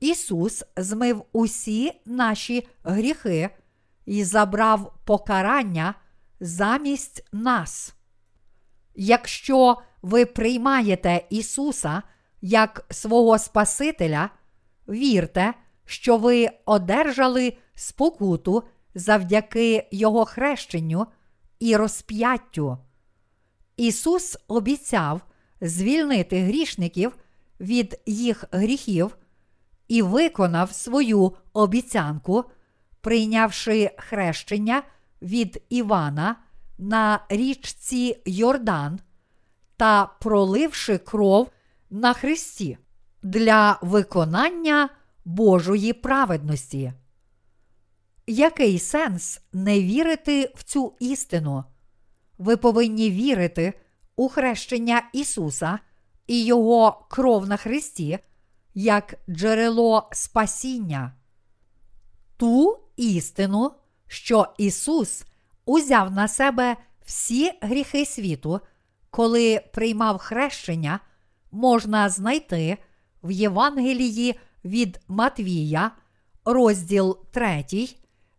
Ісус 0.00 0.64
змив 0.76 1.24
усі 1.32 1.92
наші 2.06 2.68
гріхи 2.84 3.50
і 4.06 4.24
забрав 4.24 4.94
покарання 5.04 5.94
замість 6.40 7.28
нас. 7.32 7.94
Якщо 8.94 9.76
ви 10.02 10.26
приймаєте 10.26 11.24
Ісуса 11.30 12.02
як 12.40 12.86
свого 12.90 13.38
Спасителя, 13.38 14.30
вірте, 14.88 15.54
що 15.84 16.16
ви 16.16 16.48
одержали 16.64 17.56
спокуту 17.74 18.62
завдяки 18.94 19.88
Його 19.90 20.24
хрещенню 20.24 21.06
і 21.60 21.76
розп'яттю. 21.76 22.78
Ісус 23.76 24.38
обіцяв 24.48 25.20
звільнити 25.60 26.42
грішників 26.42 27.16
від 27.60 28.00
їх 28.06 28.44
гріхів 28.52 29.16
і 29.88 30.02
виконав 30.02 30.72
свою 30.72 31.32
обіцянку, 31.52 32.44
прийнявши 33.00 33.90
хрещення 33.98 34.82
від 35.22 35.62
Івана 35.68 36.36
на 36.78 37.20
річці 37.28 38.22
Йордан 38.26 39.00
та 39.76 40.06
проливши 40.20 40.98
кров 40.98 41.50
на 41.90 42.12
Христі 42.12 42.78
для 43.22 43.78
виконання 43.82 44.88
Божої 45.24 45.92
праведності. 45.92 46.92
Який 48.32 48.78
сенс 48.78 49.40
не 49.52 49.80
вірити 49.80 50.52
в 50.54 50.62
цю 50.62 50.94
істину? 51.00 51.64
Ви 52.38 52.56
повинні 52.56 53.10
вірити 53.10 53.72
у 54.16 54.28
хрещення 54.28 55.02
Ісуса 55.12 55.78
і 56.26 56.44
Його 56.44 57.06
кров 57.10 57.48
на 57.48 57.56
Христі 57.56 58.18
як 58.74 59.14
джерело 59.30 60.08
спасіння. 60.12 61.14
Ту 62.36 62.78
істину, 62.96 63.70
що 64.06 64.46
Ісус 64.58 65.24
узяв 65.64 66.12
на 66.12 66.28
себе 66.28 66.76
всі 67.04 67.52
гріхи 67.60 68.06
світу, 68.06 68.60
коли 69.10 69.62
приймав 69.72 70.18
хрещення, 70.18 71.00
можна 71.50 72.08
знайти 72.08 72.78
в 73.22 73.30
Євангелії 73.30 74.40
від 74.64 75.00
Матвія, 75.08 75.90
розділ 76.44 77.18
3, 77.30 77.64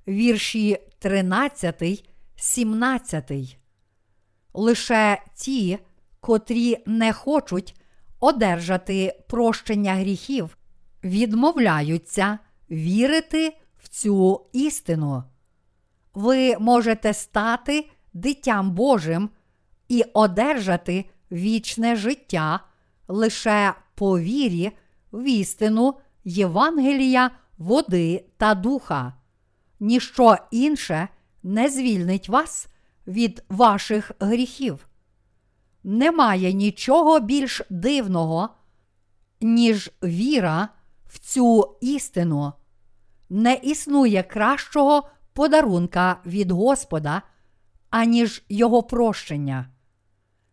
вірші 0.08 0.78
13, 1.00 2.06
17. 2.36 3.32
Лише 4.54 5.22
ті, 5.36 5.80
котрі 6.20 6.78
не 6.86 7.14
хочуть 7.14 7.76
одержати 8.20 9.20
прощення 9.28 9.94
гріхів, 9.94 10.58
відмовляються 11.04 12.40
вірити 12.72 13.58
в 13.78 13.88
цю 13.88 14.46
істину. 14.54 15.24
Ви 16.14 16.58
можете 16.60 17.14
стати 17.14 17.90
дитям 18.14 18.72
Божим 18.72 19.30
і 19.88 20.04
одержати 20.14 21.06
вічне 21.32 21.96
життя 21.96 22.60
лише 23.08 23.74
по 23.96 24.20
вірі 24.20 24.72
в 25.12 25.24
істину 25.24 25.94
Євангелія, 26.24 27.32
води 27.58 28.26
та 28.38 28.56
духа. 28.56 29.14
Ніщо 29.82 30.38
інше 30.52 31.08
не 31.44 31.70
звільнить 31.70 32.30
вас 32.30 32.67
від 33.08 33.44
ваших 33.50 34.12
гріхів. 34.20 34.88
Немає 35.84 36.54
нічого 36.54 37.20
більш 37.20 37.62
дивного, 37.70 38.50
ніж 39.41 39.91
віра 40.04 40.70
в 41.06 41.20
цю 41.20 41.78
істину. 41.82 42.54
Не 43.30 43.54
існує 43.54 44.24
кращого 44.24 45.10
подарунка 45.34 46.22
від 46.26 46.52
Господа, 46.52 47.22
аніж 47.89 48.44
Його 48.50 48.84
прощення. 48.84 49.70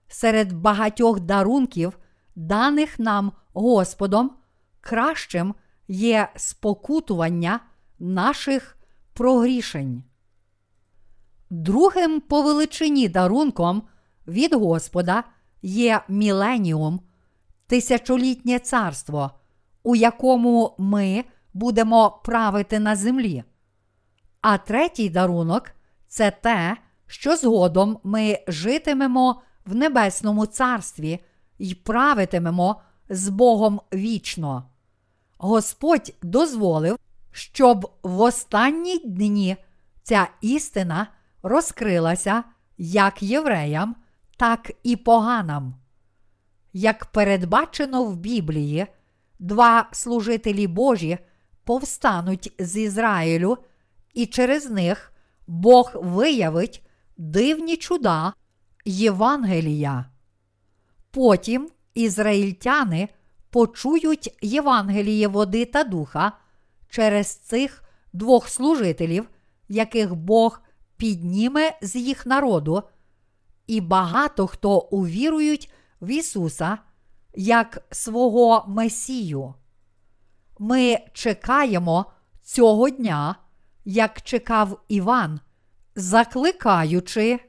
Серед 0.08 0.52
багатьох 0.52 1.20
дарунків, 1.20 1.98
даних 2.36 2.98
нам 2.98 3.32
Господом, 3.52 4.30
кращим 4.80 5.54
є 5.88 6.28
спокутування 6.36 7.60
наших 7.98 8.77
прогрішень. 9.18 10.02
Другим 11.50 12.20
по 12.20 12.42
величині 12.42 13.08
дарунком 13.08 13.82
від 14.26 14.54
Господа 14.54 15.24
є 15.62 16.00
міленіум, 16.08 17.00
тисячолітнє 17.66 18.58
царство, 18.58 19.30
у 19.82 19.96
якому 19.96 20.74
ми 20.78 21.24
будемо 21.54 22.20
правити 22.24 22.78
на 22.78 22.96
землі. 22.96 23.44
А 24.40 24.58
третій 24.58 25.10
дарунок 25.10 25.70
це 26.08 26.30
те, 26.30 26.76
що 27.06 27.36
згодом 27.36 27.98
ми 28.04 28.38
житимемо 28.48 29.42
в 29.66 29.74
небесному 29.74 30.46
царстві 30.46 31.24
і 31.58 31.74
правитимемо 31.74 32.80
з 33.08 33.28
Богом 33.28 33.80
вічно. 33.92 34.70
Господь 35.38 36.14
дозволив, 36.22 36.98
щоб 37.38 37.90
в 38.02 38.20
останні 38.20 38.98
дні 38.98 39.56
ця 40.02 40.28
істина 40.40 41.06
розкрилася 41.42 42.44
як 42.78 43.22
євреям, 43.22 43.96
так 44.36 44.72
і 44.82 44.96
поганам. 44.96 45.74
Як 46.72 47.06
передбачено 47.06 48.04
в 48.04 48.16
Біблії, 48.16 48.86
два 49.38 49.88
служителі 49.92 50.66
Божі 50.66 51.18
повстануть 51.64 52.54
з 52.58 52.76
Ізраїлю, 52.76 53.58
і 54.14 54.26
через 54.26 54.70
них 54.70 55.12
Бог 55.46 55.90
виявить 55.94 56.86
дивні 57.16 57.76
чуда 57.76 58.32
Євангелія. 58.84 60.04
Потім 61.10 61.68
ізраїльтяни 61.94 63.08
почують 63.50 64.38
Євангеліє 64.42 65.28
води 65.28 65.64
та 65.64 65.84
духа 65.84 66.32
через 66.88 67.36
цих 67.36 67.84
двох 68.12 68.48
служителів, 68.48 69.30
яких 69.68 70.14
Бог 70.14 70.60
підніме 70.96 71.78
з 71.82 71.96
їх 71.96 72.26
народу, 72.26 72.82
і 73.66 73.80
багато 73.80 74.46
хто 74.46 74.78
увірують 74.78 75.72
в 76.00 76.10
Ісуса 76.10 76.78
як 77.34 77.86
свого 77.90 78.64
Месію. 78.68 79.54
Ми 80.58 80.98
чекаємо 81.12 82.06
цього 82.42 82.90
дня, 82.90 83.36
як 83.84 84.22
чекав 84.22 84.80
Іван, 84.88 85.40
закликаючи, 85.94 87.40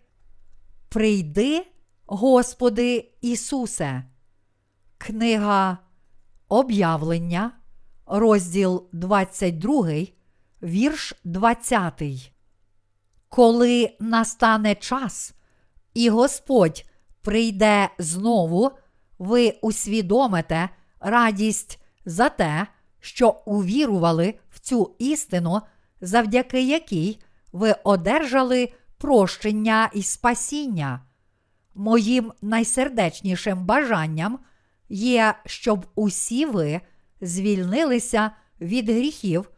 Прийди, 0.89 1.67
Господи 2.05 3.11
Ісусе. 3.21 4.03
Книга 4.97 5.77
Об'явлення, 6.47 7.51
розділ 8.09 8.87
22, 8.91 9.89
вірш 10.63 11.13
20. 11.23 12.03
Коли 13.29 13.95
настане 13.99 14.75
час, 14.75 15.33
і 15.93 16.09
Господь 16.09 16.85
прийде 17.21 17.89
знову, 17.97 18.71
ви 19.19 19.53
усвідомите 19.61 20.69
радість 20.99 21.79
за 22.05 22.29
те, 22.29 22.67
що 22.99 23.41
увірували 23.45 24.33
в 24.49 24.59
цю 24.59 24.95
істину, 24.99 25.61
завдяки 26.01 26.61
якій 26.61 27.19
ви 27.51 27.75
одержали 27.83 28.73
прощення 28.97 29.89
і 29.93 30.03
спасіння. 30.03 31.01
Моїм 31.75 32.31
найсердечнішим 32.41 33.65
бажанням 33.65 34.39
є, 34.89 35.35
щоб 35.45 35.85
усі 35.95 36.45
ви 36.45 36.81
звільнилися 37.21 38.31
від 38.61 38.89
гріхів, 38.89 39.51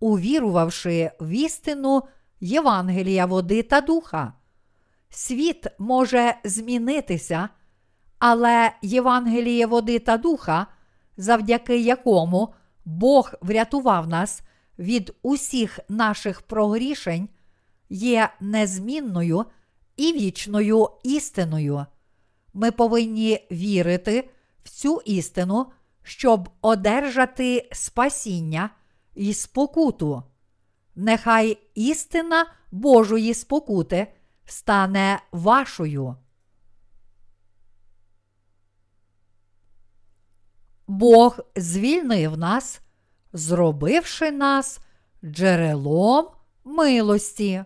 увірувавши 0.00 1.10
в 1.20 1.28
істину 1.28 2.02
Євангелія 2.40 3.26
води 3.26 3.62
та 3.62 3.80
духа. 3.80 4.32
Світ 5.10 5.66
може 5.78 6.34
змінитися, 6.44 7.48
але 8.18 8.72
Євангеліє 8.82 9.66
води 9.66 9.98
та 9.98 10.16
духа, 10.16 10.66
завдяки 11.16 11.80
якому 11.80 12.54
Бог 12.84 13.32
врятував 13.40 14.08
нас 14.08 14.42
від 14.78 15.14
усіх 15.22 15.78
наших 15.88 16.42
прогрішень, 16.42 17.28
є 17.90 18.28
незмінною 18.40 19.44
і 19.96 20.12
вічною 20.12 20.88
істиною. 21.02 21.86
Ми 22.54 22.70
повинні 22.70 23.46
вірити 23.50 24.30
в 24.64 24.68
цю 24.68 25.02
істину, 25.04 25.66
щоб 26.02 26.48
одержати 26.60 27.68
спасіння 27.72 28.70
і 29.14 29.34
спокуту. 29.34 30.22
Нехай 30.94 31.58
істина 31.74 32.46
Божої 32.70 33.34
спокути 33.34 34.12
стане 34.44 35.22
вашою. 35.32 36.16
Бог 40.86 41.38
звільнив 41.56 42.38
нас, 42.38 42.80
зробивши 43.32 44.30
нас 44.30 44.80
джерелом 45.24 46.26
милості. 46.64 47.64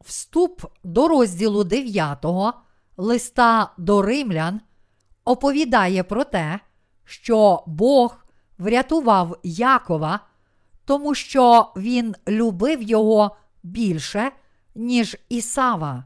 Вступ 0.00 0.64
до 0.84 1.08
розділу 1.08 1.64
9 1.64 2.24
листа 2.96 3.72
до 3.78 4.02
римлян 4.02 4.60
оповідає 5.26 6.02
про 6.02 6.24
те, 6.24 6.60
що 7.04 7.62
Бог 7.66 8.26
врятував 8.58 9.38
Якова, 9.42 10.20
тому 10.84 11.14
що 11.14 11.72
він 11.76 12.14
любив 12.28 12.82
його 12.82 13.36
більше, 13.62 14.32
ніж 14.74 15.16
Ісава. 15.28 16.04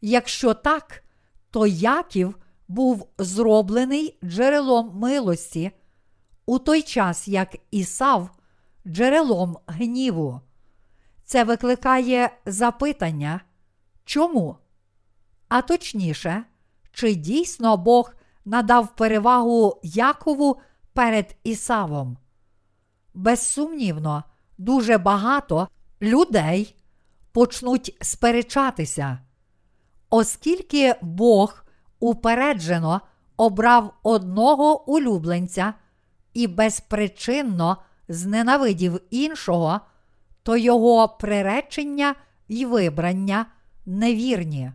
Якщо 0.00 0.54
так, 0.54 1.04
то 1.50 1.66
Яків 1.66 2.38
був 2.68 3.08
зроблений 3.18 4.18
джерелом 4.24 4.90
милості, 4.94 5.70
у 6.46 6.58
той 6.58 6.82
час 6.82 7.28
як 7.28 7.56
Ісав 7.70 8.30
джерелом 8.86 9.58
гніву. 9.66 10.40
Це 11.24 11.44
викликає 11.44 12.30
запитання, 12.46 13.40
чому? 14.04 14.56
А 15.48 15.62
точніше, 15.62 16.44
чи 16.92 17.14
дійсно 17.14 17.76
Бог 17.76 18.14
надав 18.48 18.96
перевагу 18.96 19.80
Якову 19.82 20.60
перед 20.92 21.36
Ісавом? 21.44 22.16
Безсумнівно, 23.14 24.24
дуже 24.58 24.98
багато 24.98 25.68
людей 26.02 26.76
почнуть 27.32 27.96
сперечатися, 28.00 29.18
оскільки 30.10 30.94
Бог 31.02 31.64
упереджено 32.00 33.00
обрав 33.36 33.94
одного 34.02 34.90
улюбленця 34.90 35.74
і 36.34 36.46
безпричинно 36.46 37.76
зненавидів 38.08 39.00
іншого, 39.10 39.80
то 40.42 40.56
його 40.56 41.08
приречення 41.08 42.14
й 42.48 42.64
вибрання 42.64 43.46
невірні. 43.86 44.72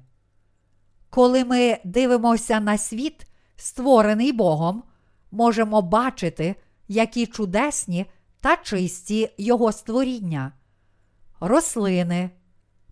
Коли 1.09 1.45
ми 1.45 1.77
дивимося 1.83 2.59
на 2.59 2.77
світ, 2.77 3.27
створений 3.55 4.31
Богом, 4.31 4.83
можемо 5.31 5.81
бачити, 5.81 6.55
які 6.87 7.27
чудесні 7.27 8.05
та 8.39 8.55
чисті 8.55 9.29
його 9.37 9.71
створіння, 9.71 10.51
рослини, 11.39 12.29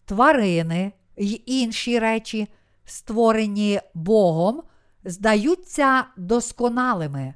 тварини 0.06 0.91
й 1.17 1.41
інші 1.45 2.00
речі, 2.00 2.47
створені 2.86 3.80
Богом, 3.93 4.63
здаються 5.04 6.06
досконалими. 6.17 7.34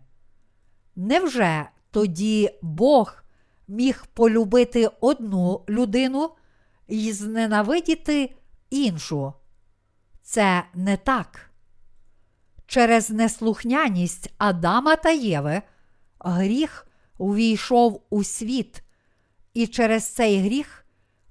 Невже 0.95 1.69
тоді 1.91 2.59
Бог 2.61 3.23
міг 3.67 4.05
полюбити 4.13 4.89
одну 5.01 5.65
людину 5.69 6.29
і 6.87 7.11
зненавидіти 7.11 8.35
іншу? 8.69 9.33
Це 10.21 10.63
не 10.73 10.97
так. 10.97 11.49
Через 12.67 13.09
неслухняність 13.09 14.33
Адама 14.37 14.95
та 14.95 15.09
Єви 15.11 15.61
гріх 16.19 16.87
увійшов 17.17 18.03
у 18.09 18.23
світ, 18.23 18.83
і 19.53 19.67
через 19.67 20.13
цей 20.13 20.39
гріх 20.39 20.85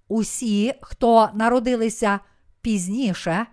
усі, 0.08 0.74
хто 0.80 1.30
народилися 1.34 2.20
пізніше, 2.60 3.46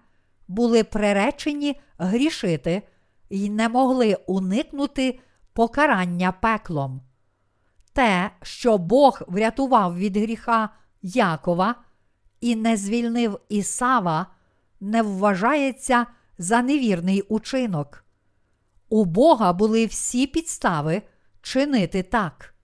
були 0.48 0.84
приречені 0.84 1.82
грішити 1.98 2.82
і 3.30 3.50
не 3.50 3.70
могли 3.70 4.18
уникнути 4.28 5.20
покарання 5.54 6.32
пеклом. 6.32 7.02
Те, 7.94 8.32
що 8.42 8.78
Бог 8.78 9.22
врятував 9.28 9.98
від 9.98 10.18
гріха 10.18 10.70
Якова 11.02 11.76
і 12.42 12.56
не 12.56 12.78
звільнив 12.78 13.40
Ісава, 13.50 14.28
не 14.80 15.02
вважається 15.02 16.06
за 16.42 16.62
невірний 16.62 17.22
учинок. 17.22 18.06
У 18.90 19.06
Бога 19.06 19.54
були 19.54 19.86
всі 19.86 20.28
підстави 20.28 21.02
чинити 21.42 22.04
так. 22.04 22.56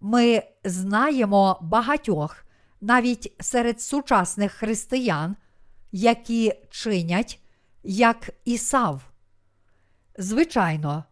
Ми 0.00 0.42
знаємо 0.64 1.58
багатьох, 1.62 2.44
навіть 2.80 3.36
серед 3.40 3.80
сучасних 3.80 4.52
християн, 4.52 5.36
які 5.92 6.54
чинять 6.70 7.40
як 7.82 8.30
Ісав. 8.44 9.02
Звичайно, 10.18 11.04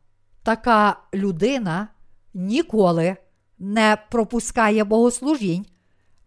така 0.43 0.97
людина 1.15 1.89
ніколи 2.35 3.17
не 3.59 3.99
пропускає 4.11 4.85
богослужінь, 4.85 5.67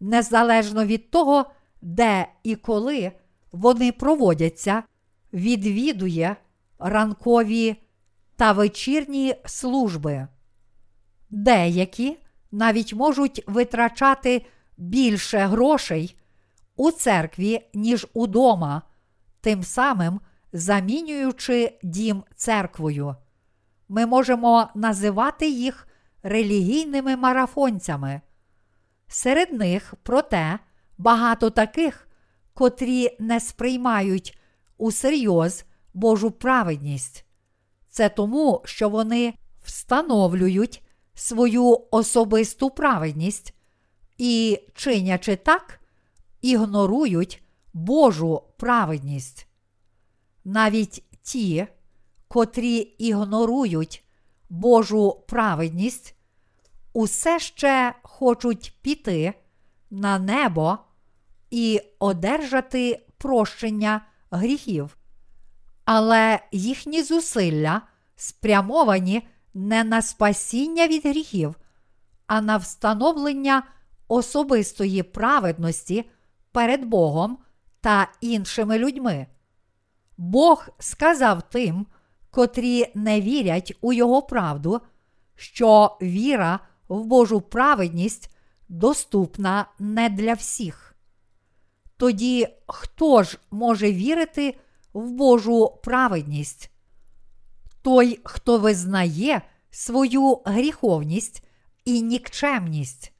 незалежно 0.00 0.84
від 0.84 1.10
того, 1.10 1.50
де 1.82 2.28
і 2.42 2.56
коли 2.56 3.12
вони 3.52 3.92
проводяться, 3.92 4.82
відвідує 5.34 6.36
ранкові 6.78 7.76
та 8.36 8.52
вечірні 8.52 9.34
служби. 9.44 10.28
Деякі 11.30 12.18
навіть 12.52 12.94
можуть 12.94 13.44
витрачати 13.46 14.46
більше 14.76 15.38
грошей 15.38 16.16
у 16.76 16.90
церкві, 16.90 17.60
ніж 17.74 18.06
удома, 18.14 18.82
тим 19.40 19.62
самим 19.62 20.20
замінюючи 20.52 21.78
дім 21.82 22.24
церквою. 22.36 23.16
Ми 23.88 24.06
можемо 24.06 24.68
називати 24.74 25.48
їх 25.48 25.88
релігійними 26.22 27.16
марафонцями. 27.16 28.20
Серед 29.08 29.52
них, 29.52 29.94
проте, 30.02 30.58
багато 30.98 31.50
таких, 31.50 32.08
котрі 32.54 33.16
не 33.20 33.40
сприймають 33.40 34.38
усерйоз 34.78 35.64
Божу 35.94 36.30
праведність. 36.30 37.24
Це 37.88 38.08
тому, 38.08 38.62
що 38.64 38.88
вони 38.88 39.34
встановлюють 39.64 40.82
свою 41.14 41.80
особисту 41.90 42.70
праведність 42.70 43.54
і, 44.18 44.60
чинячи 44.74 45.36
так, 45.36 45.80
ігнорують 46.40 47.42
Божу 47.72 48.42
праведність. 48.56 49.46
Навіть 50.44 51.04
ті, 51.22 51.66
котрі 52.28 52.76
ігнорують 52.78 54.04
Божу 54.50 55.22
праведність, 55.28 56.16
усе 56.92 57.38
ще 57.38 57.94
хочуть 58.02 58.78
піти 58.82 59.34
на 59.90 60.18
небо 60.18 60.78
і 61.50 61.80
одержати 61.98 63.06
прощення 63.18 64.06
гріхів. 64.36 64.96
Але 65.84 66.40
їхні 66.52 67.02
зусилля 67.02 67.82
спрямовані 68.16 69.28
не 69.54 69.84
на 69.84 70.02
спасіння 70.02 70.86
від 70.88 71.06
гріхів, 71.06 71.54
а 72.26 72.40
на 72.40 72.56
встановлення 72.56 73.62
особистої 74.08 75.02
праведності 75.02 76.10
перед 76.52 76.84
Богом 76.84 77.38
та 77.80 78.08
іншими 78.20 78.78
людьми. 78.78 79.26
Бог 80.16 80.68
сказав 80.78 81.42
тим, 81.42 81.86
котрі 82.30 82.90
не 82.94 83.20
вірять 83.20 83.76
у 83.80 83.92
Його 83.92 84.22
правду, 84.22 84.80
що 85.34 85.98
віра 86.02 86.60
в 86.88 87.04
Божу 87.04 87.40
праведність 87.40 88.36
доступна 88.68 89.66
не 89.78 90.08
для 90.08 90.34
всіх. 90.34 90.93
Тоді 91.96 92.48
хто 92.66 93.22
ж 93.22 93.38
може 93.50 93.92
вірити 93.92 94.56
в 94.92 95.10
Божу 95.10 95.78
праведність? 95.82 96.70
Той, 97.82 98.20
хто 98.24 98.58
визнає 98.58 99.42
свою 99.70 100.42
гріховність 100.44 101.44
і 101.84 102.02
нікчемність. 102.02 103.12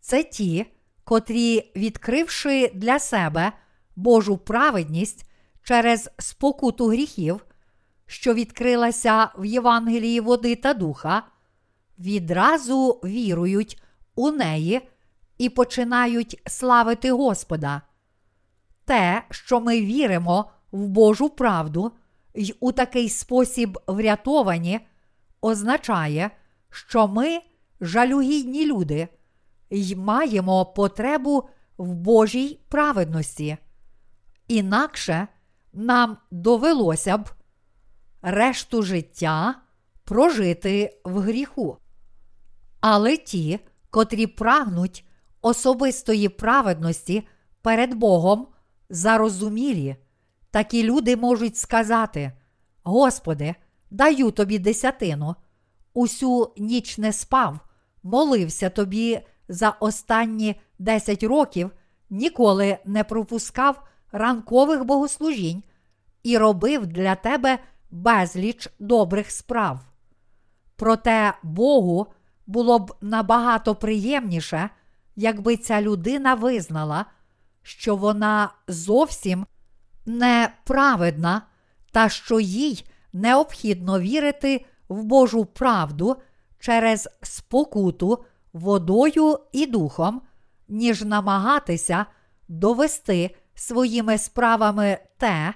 Це 0.00 0.22
ті, 0.22 0.66
котрі, 1.04 1.72
відкривши 1.76 2.70
для 2.74 2.98
себе 2.98 3.52
Божу 3.96 4.36
праведність 4.36 5.30
через 5.62 6.10
спокуту 6.18 6.86
гріхів, 6.86 7.46
що 8.06 8.34
відкрилася 8.34 9.30
в 9.38 9.44
Євангелії 9.44 10.20
води 10.20 10.56
та 10.56 10.74
духа, 10.74 11.22
відразу 11.98 13.00
вірують 13.04 13.82
у 14.14 14.30
неї 14.30 14.88
і 15.38 15.48
починають 15.48 16.42
славити 16.46 17.12
Господа. 17.12 17.82
Те, 18.84 19.22
що 19.30 19.60
ми 19.60 19.80
віримо 19.80 20.50
в 20.72 20.88
Божу 20.88 21.28
правду 21.28 21.92
й 22.34 22.54
у 22.60 22.72
такий 22.72 23.08
спосіб 23.08 23.78
врятовані, 23.86 24.80
означає, 25.40 26.30
що 26.70 27.08
ми 27.08 27.40
жалюгідні 27.80 28.66
люди 28.66 29.08
й 29.70 29.94
маємо 29.94 30.66
потребу 30.66 31.48
в 31.78 31.94
Божій 31.94 32.60
праведності. 32.68 33.56
Інакше 34.48 35.28
нам 35.72 36.16
довелося 36.30 37.18
б 37.18 37.30
решту 38.22 38.82
життя 38.82 39.54
прожити 40.04 41.00
в 41.04 41.18
гріху. 41.18 41.78
Але 42.80 43.16
ті, 43.16 43.60
котрі 43.90 44.26
прагнуть 44.26 45.04
особистої 45.42 46.28
праведності 46.28 47.26
перед 47.62 47.94
Богом, 47.94 48.46
зарозумілі, 48.90 49.96
такі 50.50 50.82
люди 50.82 51.16
можуть 51.16 51.56
сказати: 51.56 52.32
Господи, 52.82 53.54
даю 53.90 54.30
тобі 54.30 54.58
десятину, 54.58 55.34
усю 55.94 56.52
ніч 56.56 56.98
не 56.98 57.12
спав, 57.12 57.58
молився 58.02 58.70
тобі 58.70 59.20
за 59.48 59.70
останні 59.70 60.60
десять 60.78 61.22
років, 61.22 61.70
ніколи 62.10 62.78
не 62.84 63.04
пропускав 63.04 63.82
ранкових 64.12 64.84
богослужінь 64.84 65.62
і 66.22 66.38
робив 66.38 66.86
для 66.86 67.14
тебе 67.14 67.58
безліч 67.90 68.68
добрих 68.78 69.30
справ. 69.30 69.80
Проте 70.76 71.34
Богу 71.42 72.06
було 72.46 72.78
б 72.78 72.94
набагато 73.00 73.74
приємніше, 73.74 74.70
якби 75.16 75.56
ця 75.56 75.82
людина 75.82 76.34
визнала, 76.34 77.06
що 77.64 77.96
вона 77.96 78.50
зовсім 78.68 79.46
неправедна 80.06 81.42
та 81.92 82.08
що 82.08 82.40
їй 82.40 82.86
необхідно 83.12 84.00
вірити 84.00 84.66
в 84.88 85.04
Божу 85.04 85.44
правду 85.44 86.16
через 86.58 87.08
спокуту 87.22 88.24
водою 88.52 89.38
і 89.52 89.66
духом, 89.66 90.22
ніж 90.68 91.02
намагатися 91.02 92.06
довести 92.48 93.36
своїми 93.54 94.18
справами 94.18 94.98
те, 95.18 95.54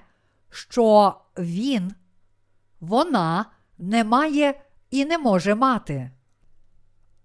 що 0.49 1.15
він, 1.37 1.93
вона 2.79 3.45
не 3.77 4.03
має 4.03 4.61
і 4.91 5.05
не 5.05 5.17
може 5.17 5.55
мати. 5.55 6.11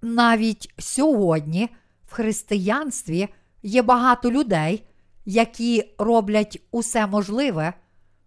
Навіть 0.02 0.74
сьогодні 0.78 1.68
в 2.06 2.12
християнстві 2.12 3.28
є 3.64 3.83
багато 3.83 4.31
людей, 4.31 4.87
які 5.24 5.94
роблять 5.98 6.62
усе 6.70 7.07
можливе, 7.07 7.74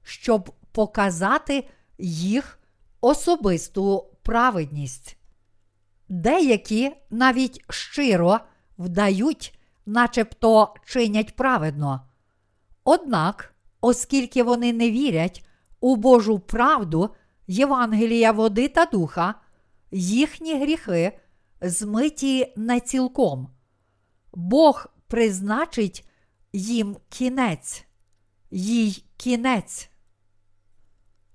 щоб 0.03 0.51
показати 0.71 1.67
їх 1.97 2.59
особисту 3.01 4.05
праведність. 4.23 5.17
Деякі 6.09 6.91
навіть 7.09 7.63
щиро 7.69 8.39
вдають, 8.77 9.59
начебто 9.85 10.73
чинять 10.85 11.35
праведно. 11.35 12.01
Однак, 12.83 13.55
оскільки 13.81 14.43
вони 14.43 14.73
не 14.73 14.91
вірять 14.91 15.45
у 15.79 15.95
Божу 15.95 16.39
правду 16.39 17.09
Євангелія 17.47 18.31
води 18.31 18.67
та 18.67 18.85
духа, 18.85 19.35
їхні 19.91 20.59
гріхи 20.59 21.19
змиті 21.61 22.53
не 22.55 22.79
цілком. 22.79 23.49
Бог 24.33 24.87
призначить 25.07 26.09
їм 26.53 26.97
кінець, 27.09 27.85
їй 28.51 29.03
кінець. 29.17 29.89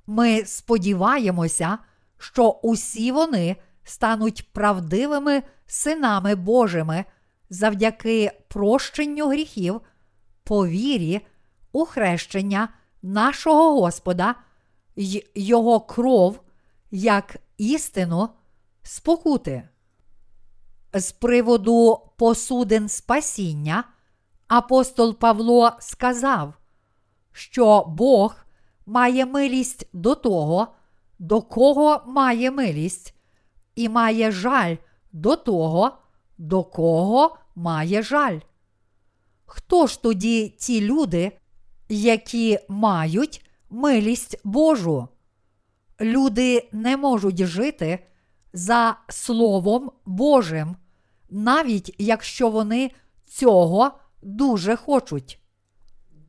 Ми 0.06 0.44
сподіваємося, 0.44 1.78
що 2.18 2.48
усі 2.48 3.12
вони 3.12 3.56
стануть 3.84 4.52
правдивими 4.52 5.42
синами 5.66 6.34
Божими 6.34 7.04
завдяки 7.50 8.30
прощенню 8.48 9.28
гріхів, 9.28 9.80
по 10.44 10.66
вірі 10.66 11.26
у 11.72 11.84
хрещення 11.84 12.68
нашого 13.02 13.80
Господа 13.80 14.34
й 14.96 15.26
Його 15.34 15.80
кров 15.80 16.40
як 16.90 17.36
істину 17.58 18.28
спокути. 18.82 19.68
З 20.94 21.12
приводу 21.12 22.00
посудин 22.16 22.88
спасіння 22.88 23.84
апостол 24.48 25.14
Павло 25.18 25.72
сказав, 25.78 26.54
що 27.32 27.84
Бог 27.88 28.36
має 28.86 29.26
милість 29.26 29.88
до 29.92 30.14
того, 30.14 30.68
до 31.18 31.42
кого 31.42 32.02
має 32.06 32.50
милість, 32.50 33.14
і 33.74 33.88
має 33.88 34.32
жаль 34.32 34.76
до 35.12 35.36
того, 35.36 35.92
до 36.38 36.64
кого 36.64 37.36
має 37.54 38.02
жаль. 38.02 38.40
Хто 39.44 39.86
ж 39.86 40.02
тоді 40.02 40.48
ті 40.48 40.80
люди, 40.80 41.32
які 41.88 42.58
мають 42.68 43.46
милість 43.70 44.40
Божу? 44.44 45.08
Люди 46.00 46.68
не 46.72 46.96
можуть 46.96 47.46
жити 47.46 48.06
за 48.52 48.96
Словом 49.08 49.90
Божим, 50.06 50.76
навіть 51.32 51.94
якщо 51.98 52.50
вони 52.50 52.90
цього 53.26 53.90
дуже 54.22 54.76
хочуть. 54.76 55.38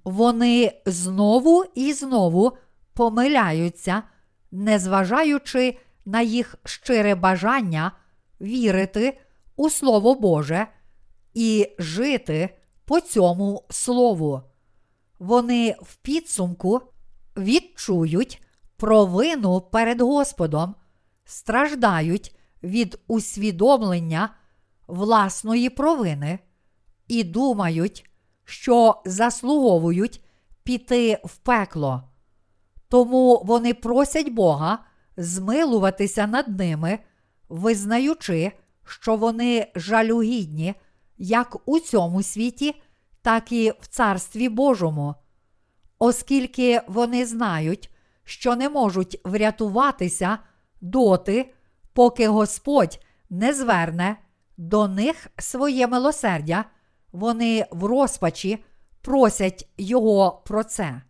Вони 0.04 0.82
знову 0.86 1.63
і 1.76 1.94
знову 1.94 2.58
помиляються, 2.94 4.04
незважаючи 4.52 5.78
на 6.06 6.22
їх 6.22 6.56
щире 6.66 7.16
бажання 7.16 7.92
вірити 8.42 9.20
у 9.56 9.70
Слово 9.70 10.16
Боже 10.16 10.68
і 11.34 11.70
жити 11.80 12.58
по 12.86 13.00
цьому 13.00 13.63
слову. 13.70 14.42
Вони 15.20 15.76
в 15.82 15.96
підсумку 15.96 16.82
відчують 17.38 18.42
провину 18.78 19.62
перед 19.62 20.02
Господом, 20.02 20.76
страждають 21.26 22.36
від 22.63 23.00
усвідомлення 23.08 24.30
власної 24.88 25.69
провини 25.69 26.39
і 27.08 27.24
думають, 27.24 28.10
що 28.46 29.02
заслуговують 29.06 30.24
піти 30.63 31.19
в 31.24 31.38
пекло. 31.38 32.04
Тому 32.88 33.41
вони 33.46 33.74
просять 33.74 34.30
Бога 34.30 34.80
змилуватися 35.17 36.28
над 36.28 36.60
ними, 36.60 37.00
визнаючи, 37.50 38.52
що 38.86 39.15
вони 39.15 39.72
жалюгідні 39.76 40.76
як 41.17 41.58
у 41.65 41.80
цьому 41.80 42.24
світі, 42.24 42.82
так 43.22 43.52
і 43.52 43.74
в 43.80 43.88
Царстві 43.88 44.50
Божому, 44.50 45.15
оскільки 46.00 46.82
вони 46.88 47.26
знають, 47.26 47.89
що 48.24 48.56
не 48.56 48.69
можуть 48.69 49.22
врятуватися 49.24 50.38
доти, 50.82 51.54
поки 51.93 52.28
Господь 52.28 53.00
не 53.30 53.54
зверне 53.54 54.17
до 54.58 54.88
них 54.88 55.28
своє 55.39 55.88
милосердя, 55.88 56.66
вони 57.12 57.66
в 57.72 57.84
розпачі 57.84 58.63
просять 59.02 59.70
Його 59.78 60.42
про 60.46 60.63
це. 60.63 61.02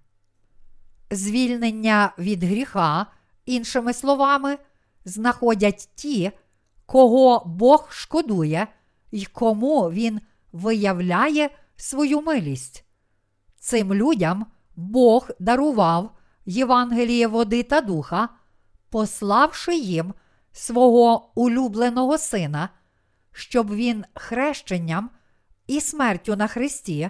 Звільнення 1.12 2.14
від 2.18 2.44
гріха, 2.44 3.06
іншими 3.46 3.94
словами, 3.94 4.58
знаходять 5.06 5.90
ті, 5.96 6.32
кого 6.86 7.44
Бог 7.46 7.88
шкодує 7.92 8.68
і 9.12 9.26
кому 9.26 9.92
Він 9.92 10.22
виявляє 10.52 11.50
свою 11.76 12.22
милість. 12.22 12.86
Цим 13.60 13.94
людям 13.94 14.46
Бог 14.76 15.30
дарував 15.40 16.12
Євангеліє 16.46 17.28
води 17.28 17.64
та 17.64 17.82
духа, 17.82 18.30
пославши 18.90 19.76
їм 19.76 20.14
свого 20.52 21.32
улюбленого 21.36 22.18
сина, 22.18 22.70
щоб 23.34 23.76
він 23.76 24.06
хрещенням 24.14 25.10
і 25.68 25.82
смертю 25.82 26.36
на 26.36 26.48
Христі, 26.48 27.10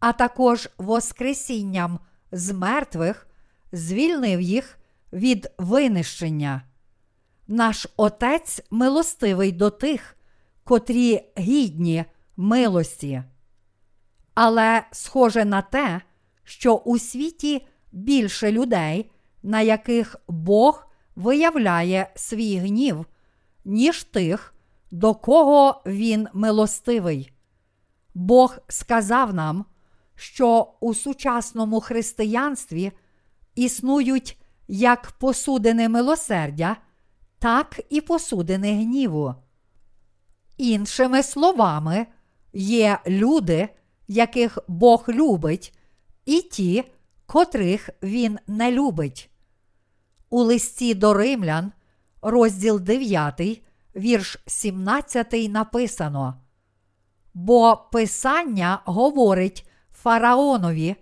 а 0.00 0.12
також 0.12 0.68
Воскресінням 0.78 1.98
з 2.32 2.52
мертвих, 2.52 3.26
звільнив 3.72 4.40
їх 4.40 4.78
від 5.12 5.50
винищення. 5.58 6.62
Наш 7.48 7.86
Отець 7.96 8.62
милостивий 8.70 9.52
до 9.52 9.70
тих, 9.70 10.16
котрі 10.64 11.22
гідні 11.38 12.04
милості. 12.36 13.22
Але 14.34 14.82
схоже 14.92 15.44
на 15.44 15.62
те, 15.62 16.00
що 16.44 16.74
у 16.74 16.98
світі 16.98 17.66
більше 17.92 18.52
людей, 18.52 19.10
на 19.42 19.60
яких 19.60 20.16
Бог 20.28 20.86
виявляє 21.16 22.10
свій 22.14 22.56
гнів, 22.56 23.06
ніж 23.64 24.04
тих, 24.04 24.53
до 24.94 25.14
кого 25.14 25.82
він 25.86 26.28
милостивий. 26.32 27.32
Бог 28.14 28.58
сказав 28.68 29.34
нам, 29.34 29.64
що 30.14 30.74
у 30.80 30.94
сучасному 30.94 31.80
християнстві 31.80 32.92
існують 33.54 34.40
як 34.68 35.12
посудини 35.12 35.88
милосердя, 35.88 36.76
так 37.38 37.80
і 37.90 38.00
посудини 38.00 38.72
гніву. 38.72 39.34
Іншими 40.56 41.22
словами, 41.22 42.06
є 42.52 42.98
люди, 43.06 43.68
яких 44.08 44.58
Бог 44.68 45.04
любить, 45.08 45.78
і 46.24 46.40
ті, 46.42 46.84
котрих 47.26 47.90
Він 48.02 48.38
не 48.46 48.72
любить. 48.72 49.30
У 50.30 50.42
листі 50.42 50.94
до 50.94 51.14
римлян, 51.14 51.72
розділ 52.22 52.80
9, 52.80 53.62
вірш 53.96 54.38
17 54.46 55.32
написано. 55.50 56.40
Бо 57.34 57.88
Писання 57.92 58.80
говорить 58.84 59.68
фараонові, 59.92 60.96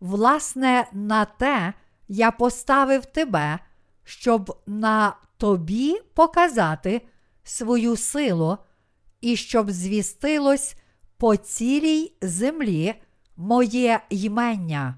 власне, 0.00 0.86
на 0.92 1.24
те 1.24 1.74
я 2.08 2.30
поставив 2.30 3.06
тебе, 3.06 3.58
щоб 4.04 4.62
на 4.66 5.16
тобі 5.36 6.00
показати 6.14 7.02
свою 7.44 7.96
силу, 7.96 8.58
і 9.20 9.36
щоб 9.36 9.70
звістилось 9.70 10.76
по 11.16 11.36
цілій 11.36 12.12
землі 12.22 12.94
моє 13.36 14.00
ймення. 14.10 14.94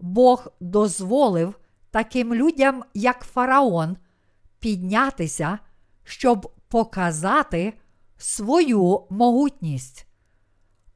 Бог 0.00 0.48
дозволив 0.60 1.54
таким 1.90 2.34
людям, 2.34 2.84
як 2.94 3.20
фараон, 3.20 3.96
піднятися, 4.58 5.58
щоб 6.04 6.52
показати 6.68 7.72
свою 8.16 9.06
могутність. 9.10 10.06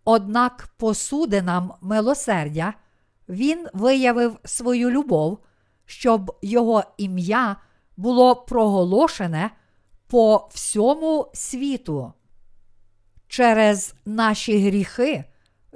Однак 0.04 0.68
посудинам 0.76 1.72
милосердя 1.80 2.74
він 3.28 3.66
виявив 3.72 4.38
свою 4.44 4.90
любов, 4.90 5.38
щоб 5.86 6.38
його 6.42 6.84
ім'я 6.96 7.56
було 7.96 8.36
проголошене 8.36 9.50
по 10.06 10.48
всьому 10.52 11.30
світу. 11.34 12.12
Через 13.28 13.94
наші 14.04 14.58
гріхи 14.58 15.24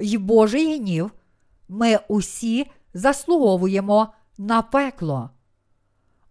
й 0.01 0.19
Божий 0.19 0.79
гнів 0.79 1.13
ми 1.69 1.99
усі 2.09 2.71
заслуговуємо 2.95 4.13
на 4.39 4.63
пекло. 4.63 5.31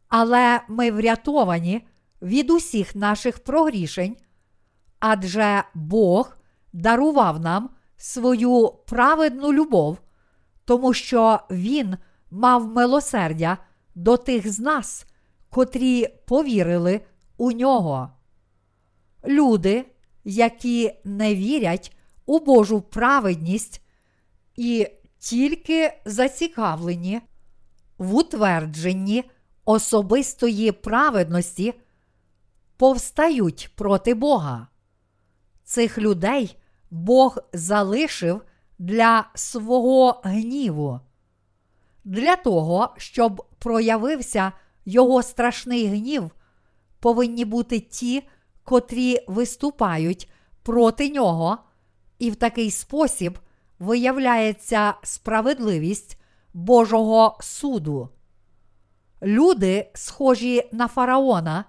Але 0.08 0.62
ми 0.68 0.92
врятовані 0.92 1.88
від 2.22 2.50
усіх 2.50 2.96
наших 2.96 3.40
прогрішень, 3.40 4.18
адже 5.00 5.64
Бог 5.74 6.38
дарував 6.74 7.40
нам 7.40 7.70
свою 7.98 8.74
праведну 8.88 9.54
любов, 9.54 9.98
тому 10.66 10.94
що 10.94 11.40
Він 11.52 11.98
мав 12.32 12.68
милосердя 12.68 13.58
до 13.96 14.18
тих 14.18 14.52
з 14.54 14.60
нас, 14.60 15.06
котрі 15.50 16.08
повірили 16.28 17.02
у 17.38 17.52
нього. 17.52 18.10
Люди, 19.28 19.86
які 20.24 20.94
не 21.04 21.36
вірять 21.36 21.98
у 22.26 22.40
Божу 22.40 22.82
праведність 22.82 23.82
і 24.56 24.88
тільки 25.20 25.94
зацікавлені 26.06 27.22
в 27.98 28.16
утвердженні 28.16 29.24
особистої 29.66 30.72
праведності, 30.72 31.74
повстають 32.80 33.70
проти 33.76 34.14
Бога. 34.14 34.68
Цих 35.64 35.98
людей 35.98 36.58
Бог 36.92 37.38
залишив 37.54 38.42
для 38.78 39.30
свого 39.36 40.22
гніву. 40.24 41.00
Для 42.04 42.36
того, 42.36 42.94
щоб 42.98 43.46
проявився 43.60 44.52
його 44.86 45.24
страшний 45.24 45.88
гнів, 45.88 46.32
повинні 47.00 47.46
бути 47.46 47.80
ті, 47.80 48.28
котрі 48.64 49.20
виступають 49.28 50.30
проти 50.64 51.10
нього, 51.10 51.58
і 52.20 52.32
в 52.32 52.36
такий 52.36 52.72
спосіб 52.72 53.40
виявляється 53.80 54.94
справедливість 55.04 56.22
Божого 56.54 57.38
суду. 57.42 58.10
Люди, 59.22 59.92
схожі 59.94 60.70
на 60.72 60.88
фараона, 60.88 61.66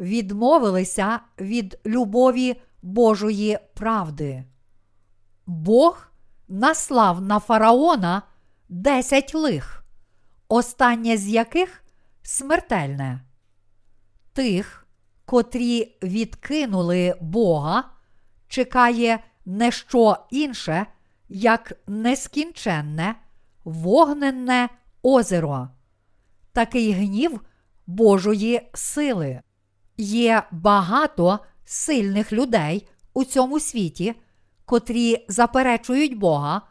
відмовилися 0.00 1.20
від 1.40 1.78
любові 1.86 2.60
Божої 2.82 3.58
правди. 3.74 4.44
Бог 5.46 6.06
наслав 6.48 7.20
на 7.20 7.38
фараона 7.38 8.22
десять 8.68 9.34
лих, 9.34 9.84
останнє 10.48 11.16
з 11.16 11.28
яких 11.28 11.84
смертельне. 12.22 13.20
Тих, 14.32 14.86
котрі 15.24 15.96
відкинули 16.02 17.14
Бога, 17.20 17.84
чекає 18.48 19.24
не 19.46 19.70
що 19.70 20.16
інше, 20.30 20.86
як 21.28 21.72
нескінченне, 21.86 23.14
вогненне 23.64 24.68
озеро, 25.02 25.68
такий 26.52 26.92
гнів 26.92 27.40
Божої 27.86 28.70
сили. 28.74 29.40
Є 30.02 30.42
багато 30.50 31.38
сильних 31.64 32.32
людей 32.32 32.88
у 33.14 33.24
цьому 33.24 33.60
світі, 33.60 34.14
котрі 34.64 35.26
заперечують 35.28 36.18
Бога, 36.18 36.62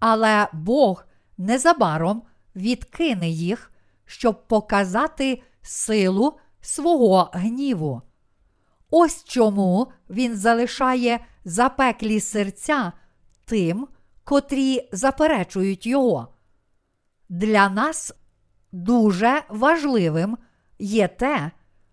але 0.00 0.48
Бог 0.52 1.04
незабаром 1.38 2.22
відкине 2.56 3.28
їх, 3.28 3.72
щоб 4.06 4.48
показати 4.48 5.42
силу 5.62 6.38
свого 6.60 7.30
гніву. 7.32 8.02
Ось 8.90 9.24
чому 9.24 9.92
він 10.10 10.36
залишає 10.36 11.24
запеклі 11.44 12.20
серця 12.20 12.92
тим, 13.44 13.88
котрі 14.24 14.88
заперечують 14.92 15.86
його. 15.86 16.28
Для 17.28 17.68
нас 17.68 18.14
дуже 18.72 19.42
важливим 19.48 20.38
є 20.78 21.08
те, 21.08 21.50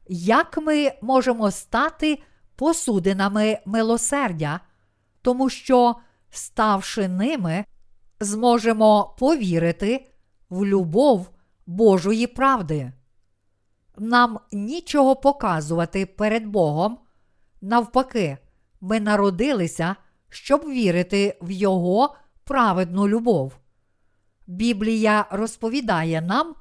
як 0.09 0.57
ми 0.57 0.91
можемо 1.01 1.51
стати 1.51 2.19
посудинами 2.55 3.59
милосердя, 3.65 4.59
тому 5.21 5.49
що, 5.49 5.95
ставши 6.29 7.07
ними, 7.07 7.65
зможемо 8.19 9.15
повірити 9.19 10.09
в 10.49 10.65
любов 10.65 11.29
Божої 11.65 12.27
правди. 12.27 12.91
Нам 13.97 14.39
нічого 14.51 15.15
показувати 15.15 16.05
перед 16.05 16.45
Богом. 16.45 16.97
Навпаки, 17.61 18.37
ми 18.81 18.99
народилися, 18.99 19.95
щоб 20.29 20.61
вірити 20.61 21.37
в 21.41 21.51
Його 21.51 22.15
праведну 22.43 23.07
любов. 23.07 23.57
Біблія 24.47 25.25
розповідає 25.31 26.21
нам 26.21 26.55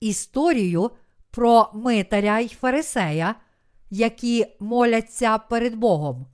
історію 0.00 0.90
про 1.30 1.70
митаря 1.74 2.38
й 2.38 2.48
фарисея, 2.48 3.34
які 3.90 4.46
моляться 4.60 5.38
перед 5.38 5.74
Богом. 5.74 6.26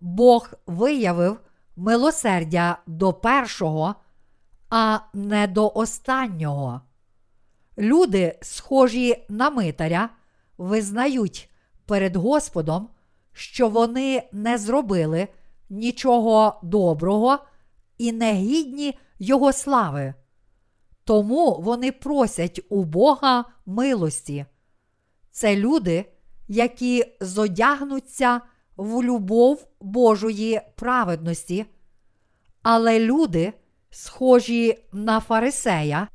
Бог 0.00 0.50
виявив 0.66 1.40
милосердя 1.76 2.78
до 2.86 3.12
першого, 3.12 3.94
а 4.70 4.98
не 5.14 5.46
до 5.46 5.72
останнього. 5.74 6.80
Люди, 7.78 8.38
схожі 8.42 9.24
на 9.28 9.50
митаря, 9.50 10.10
визнають 10.58 11.50
перед 11.86 12.16
Господом, 12.16 12.88
що 13.32 13.68
вони 13.68 14.28
не 14.32 14.58
зробили 14.58 15.28
нічого 15.70 16.60
доброго 16.62 17.38
і 17.98 18.12
не 18.12 18.32
гідні 18.32 18.98
Його 19.18 19.52
слави. 19.52 20.14
Тому 21.04 21.60
вони 21.60 21.92
просять 21.92 22.60
у 22.68 22.84
Бога 22.84 23.44
милості. 23.66 24.46
Це 25.30 25.56
люди, 25.56 26.04
які 26.48 27.04
зодягнуться 27.20 28.40
в 28.76 29.02
любов 29.02 29.66
Божої 29.80 30.60
праведності, 30.76 31.66
але 32.62 33.00
люди, 33.00 33.52
схожі 33.90 34.78
на 34.92 35.20
фарисея, 35.20 36.08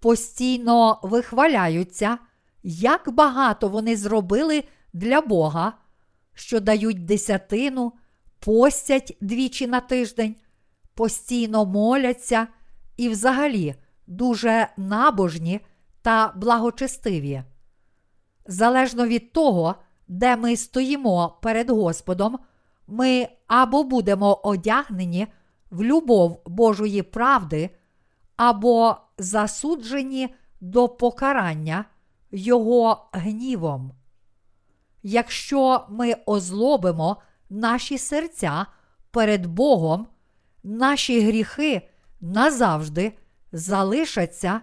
постійно 0.00 1.00
вихваляються, 1.02 2.18
як 2.62 3.10
багато 3.12 3.68
вони 3.68 3.96
зробили 3.96 4.64
для 4.92 5.20
Бога, 5.20 5.72
що 6.34 6.60
дають 6.60 7.04
десятину, 7.04 7.92
постять 8.38 9.16
двічі 9.20 9.66
на 9.66 9.80
тиждень, 9.80 10.36
постійно 10.94 11.66
моляться 11.66 12.46
і 12.96 13.08
взагалі 13.08 13.74
дуже 14.08 14.68
набожні 14.76 15.60
та 16.02 16.32
благочестиві. 16.36 17.42
Залежно 18.46 19.06
від 19.06 19.32
того, 19.32 19.74
де 20.08 20.36
ми 20.36 20.56
стоїмо 20.56 21.38
перед 21.42 21.70
Господом, 21.70 22.38
ми 22.86 23.28
або 23.46 23.84
будемо 23.84 24.40
одягнені 24.44 25.26
в 25.70 25.82
любов 25.82 26.42
Божої 26.46 27.02
правди, 27.02 27.70
або 28.36 28.96
засуджені 29.18 30.34
до 30.60 30.88
покарання 30.88 31.84
Його 32.30 33.08
гнівом. 33.12 33.92
Якщо 35.02 35.86
ми 35.88 36.16
озлобимо 36.26 37.16
наші 37.50 37.98
серця 37.98 38.66
перед 39.10 39.46
Богом, 39.46 40.06
наші 40.62 41.20
гріхи 41.20 41.88
назавжди 42.20 43.12
залишаться 43.52 44.60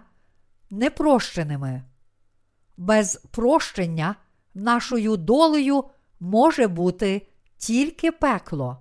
непрощеними. 0.70 1.82
Без 2.76 3.16
прощення 3.30 4.16
нашою 4.54 5.16
долею 5.16 5.84
може 6.20 6.68
бути 6.68 7.26
тільки 7.56 8.12
пекло. 8.12 8.78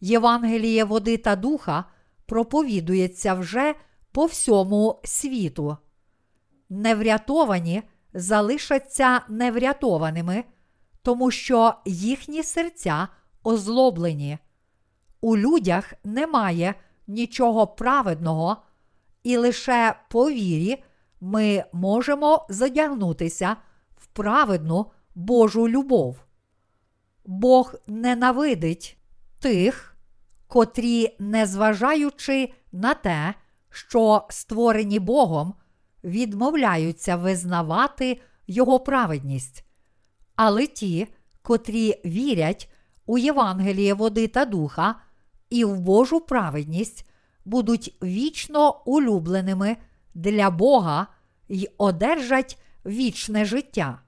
Євангеліє 0.00 0.84
води 0.84 1.16
та 1.16 1.36
духа 1.36 1.84
проповідується 2.26 3.34
вже 3.34 3.74
по 4.12 4.26
всьому 4.26 5.00
світу. 5.04 5.76
Неврятовані 6.68 7.82
залишаться 8.14 9.20
неврятованими, 9.28 10.44
тому 11.02 11.30
що 11.30 11.74
їхні 11.84 12.42
серця 12.42 13.08
озлоблені. 13.44 14.38
У 15.20 15.36
людях 15.36 15.94
немає 16.04 16.74
нічого 17.06 17.66
праведного, 17.66 18.56
і 19.22 19.36
лише 19.36 19.94
по 20.10 20.30
вірі 20.30 20.84
ми 21.20 21.64
можемо 21.72 22.46
задягнутися 22.48 23.56
в 23.96 24.06
праведну 24.06 24.90
Божу 25.14 25.68
любов. 25.68 26.20
Бог 27.24 27.74
ненавидить 27.86 28.98
тих, 29.38 29.96
котрі, 30.46 31.16
незважаючи 31.18 32.52
на 32.72 32.94
те, 32.94 33.34
що 33.70 34.26
створені 34.30 34.98
Богом, 34.98 35.54
відмовляються 36.04 37.16
визнавати 37.16 38.20
Його 38.46 38.80
праведність. 38.80 39.64
Але 40.36 40.66
ті, 40.66 41.06
котрі 41.42 42.00
вірять 42.04 42.72
у 43.06 43.18
Євангеліє 43.18 43.94
води 43.94 44.28
та 44.28 44.44
духа 44.44 44.94
і 45.50 45.64
в 45.64 45.80
Божу 45.80 46.20
праведність, 46.20 47.07
будуть 47.48 47.96
вічно 48.02 48.82
улюбленими 48.84 49.76
для 50.14 50.50
Бога 50.50 51.06
й 51.48 51.70
одержать 51.78 52.58
вічне 52.86 53.44
життя. 53.44 54.00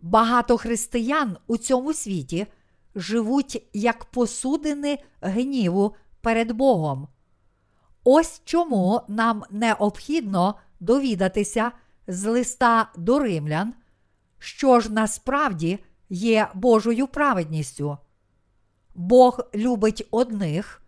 Багато 0.00 0.56
християн 0.56 1.36
у 1.46 1.56
цьому 1.56 1.94
світі 1.94 2.46
живуть 2.94 3.68
як 3.72 4.04
посудини 4.04 4.98
гніву 5.20 5.94
перед 6.20 6.52
Богом. 6.52 7.08
Ось 8.04 8.42
чому 8.44 9.00
нам 9.08 9.42
необхідно 9.50 10.54
довідатися 10.80 11.72
з 12.06 12.26
листа 12.26 12.92
до 12.96 13.18
римлян, 13.18 13.74
що 14.38 14.80
ж 14.80 14.92
насправді 14.92 15.78
є 16.08 16.48
Божою 16.54 17.06
праведністю. 17.06 17.98
Бог 18.94 19.40
любить 19.54 20.08
одних 20.10 20.79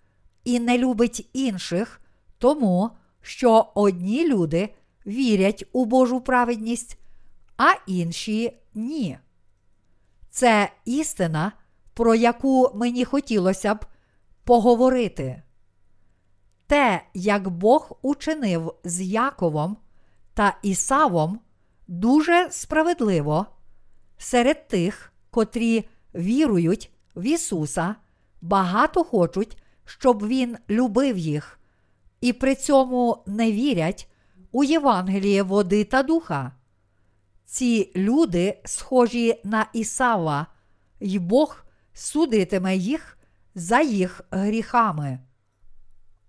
і 0.44 0.60
не 0.60 0.78
любить 0.78 1.28
інших, 1.32 2.00
тому 2.38 2.90
що 3.20 3.66
одні 3.74 4.28
люди 4.28 4.74
вірять 5.06 5.64
у 5.72 5.84
Божу 5.84 6.20
праведність, 6.20 6.98
а 7.56 7.72
інші 7.86 8.58
ні. 8.74 9.18
Це 10.30 10.72
істина, 10.84 11.52
про 11.94 12.14
яку 12.14 12.70
мені 12.74 13.04
хотілося 13.04 13.74
б 13.74 13.84
поговорити. 14.44 15.42
Те, 16.66 17.02
як 17.14 17.48
Бог 17.48 17.98
учинив 18.02 18.74
з 18.84 19.00
Яковом 19.00 19.76
та 20.34 20.58
Ісавом, 20.62 21.40
дуже 21.88 22.48
справедливо 22.50 23.46
серед 24.18 24.68
тих, 24.68 25.12
котрі 25.30 25.88
вірують 26.14 26.90
в 27.16 27.22
Ісуса, 27.22 27.94
багато 28.40 29.04
хочуть, 29.04 29.61
щоб 29.84 30.26
Він 30.26 30.56
любив 30.70 31.18
їх, 31.18 31.60
і 32.20 32.32
при 32.32 32.54
цьому 32.54 33.22
не 33.26 33.52
вірять 33.52 34.08
у 34.52 34.64
Євангеліє 34.64 35.42
води 35.42 35.84
та 35.84 36.02
духа. 36.02 36.52
Ці 37.44 37.92
люди 37.96 38.60
схожі 38.64 39.40
на 39.44 39.66
Ісава, 39.72 40.46
й 41.00 41.18
Бог 41.18 41.64
судитиме 41.92 42.76
їх 42.76 43.18
за 43.54 43.80
їх 43.80 44.20
гріхами. 44.30 45.18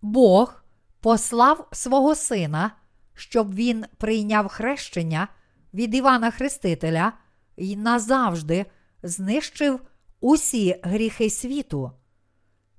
Бог 0.02 0.64
послав 1.00 1.68
свого 1.72 2.16
Сина, 2.16 2.72
щоб 3.14 3.56
він 3.56 3.86
прийняв 3.98 4.48
хрещення 4.48 5.28
від 5.74 5.96
Івана 5.96 6.32
Хрестителя 6.32 7.14
і 7.56 7.76
назавжди 7.76 8.66
знищив 9.04 9.80
усі 10.20 10.80
гріхи 10.84 11.30
світу. 11.30 11.92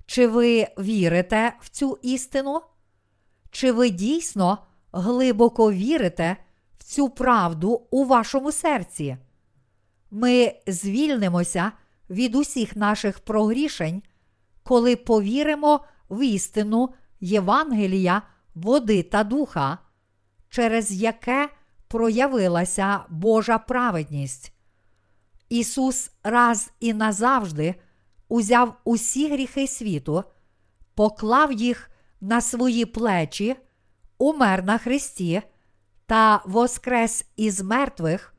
Чи 0.05 0.27
ви 0.27 0.67
вірите 0.77 1.53
в 1.61 1.69
цю 1.69 1.97
істину? 2.01 2.61
Чи 3.51 3.71
ви 3.71 3.89
дійсно 3.89 4.57
глибоко 4.91 5.71
вірите 5.71 6.37
в 6.77 6.83
цю 6.83 7.09
правду 7.09 7.87
у 7.91 8.05
вашому 8.05 8.51
серці? 8.51 9.17
Ми 10.11 10.55
звільнимося 10.67 11.71
від 12.09 12.35
усіх 12.35 12.75
наших 12.75 13.19
прогрішень, 13.19 14.03
коли 14.63 14.95
повіримо 14.95 15.85
в 16.09 16.25
істину 16.25 16.89
Євангелія, 17.19 18.21
води 18.55 19.03
та 19.03 19.23
духа, 19.23 19.77
через 20.49 20.91
яке 20.91 21.49
проявилася 21.87 22.99
Божа 23.09 23.57
праведність. 23.57 24.53
Ісус 25.49 26.11
раз 26.23 26.71
і 26.79 26.93
назавжди 26.93 27.75
узяв 28.29 28.73
усі 28.83 29.31
гріхи 29.31 29.67
світу, 29.67 30.23
поклав 30.95 31.51
їх 31.51 31.91
на 32.21 32.41
свої 32.41 32.85
плечі, 32.85 33.55
умер 34.17 34.63
на 34.63 34.77
Христі 34.77 35.41
та 36.05 36.41
воскрес 36.45 37.25
із 37.35 37.61
мертвих, 37.61 38.35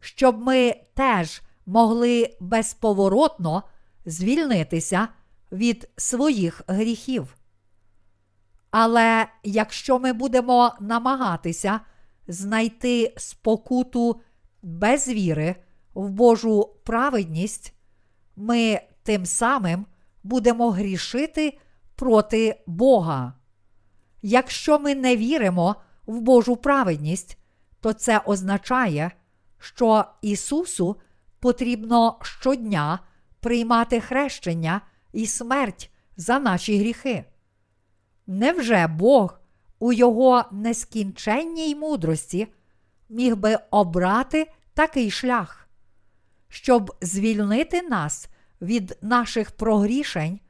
щоб 0.00 0.38
ми 0.38 0.74
теж 0.94 1.42
могли 1.66 2.36
безповоротно 2.40 3.62
звільнитися 4.06 5.08
від 5.52 5.88
своїх 5.96 6.62
гріхів. 6.66 7.36
Але 8.70 9.26
якщо 9.42 9.98
ми 9.98 10.12
будемо 10.12 10.74
намагатися 10.80 11.80
знайти 12.28 13.14
спокуту 13.16 14.20
без 14.62 15.08
віри 15.08 15.56
в 15.94 16.10
Божу 16.10 16.70
праведність, 16.84 17.74
ми 18.36 18.80
тим 19.06 19.26
самим 19.26 19.86
будемо 20.22 20.70
грішити 20.70 21.58
проти 21.94 22.62
Бога. 22.66 23.32
Якщо 24.22 24.78
ми 24.78 24.94
не 24.94 25.16
віримо 25.16 25.76
в 26.06 26.20
Божу 26.20 26.56
праведність, 26.56 27.38
то 27.80 27.92
це 27.92 28.18
означає, 28.18 29.10
що 29.58 30.04
Ісусу 30.22 30.96
потрібно 31.40 32.18
щодня 32.22 32.98
приймати 33.40 34.00
хрещення 34.00 34.80
і 35.12 35.26
смерть 35.26 35.90
за 36.16 36.38
наші 36.38 36.78
гріхи. 36.78 37.24
Невже 38.26 38.86
Бог 38.86 39.40
у 39.78 39.92
його 39.92 40.44
нескінченній 40.52 41.74
мудрості 41.74 42.48
міг 43.08 43.36
би 43.36 43.58
обрати 43.70 44.50
такий 44.74 45.10
шлях, 45.10 45.68
щоб 46.48 46.96
звільнити 47.00 47.82
нас 47.82 48.28
від 48.60 48.98
наших 49.02 49.50
прогрішень, 49.50 50.40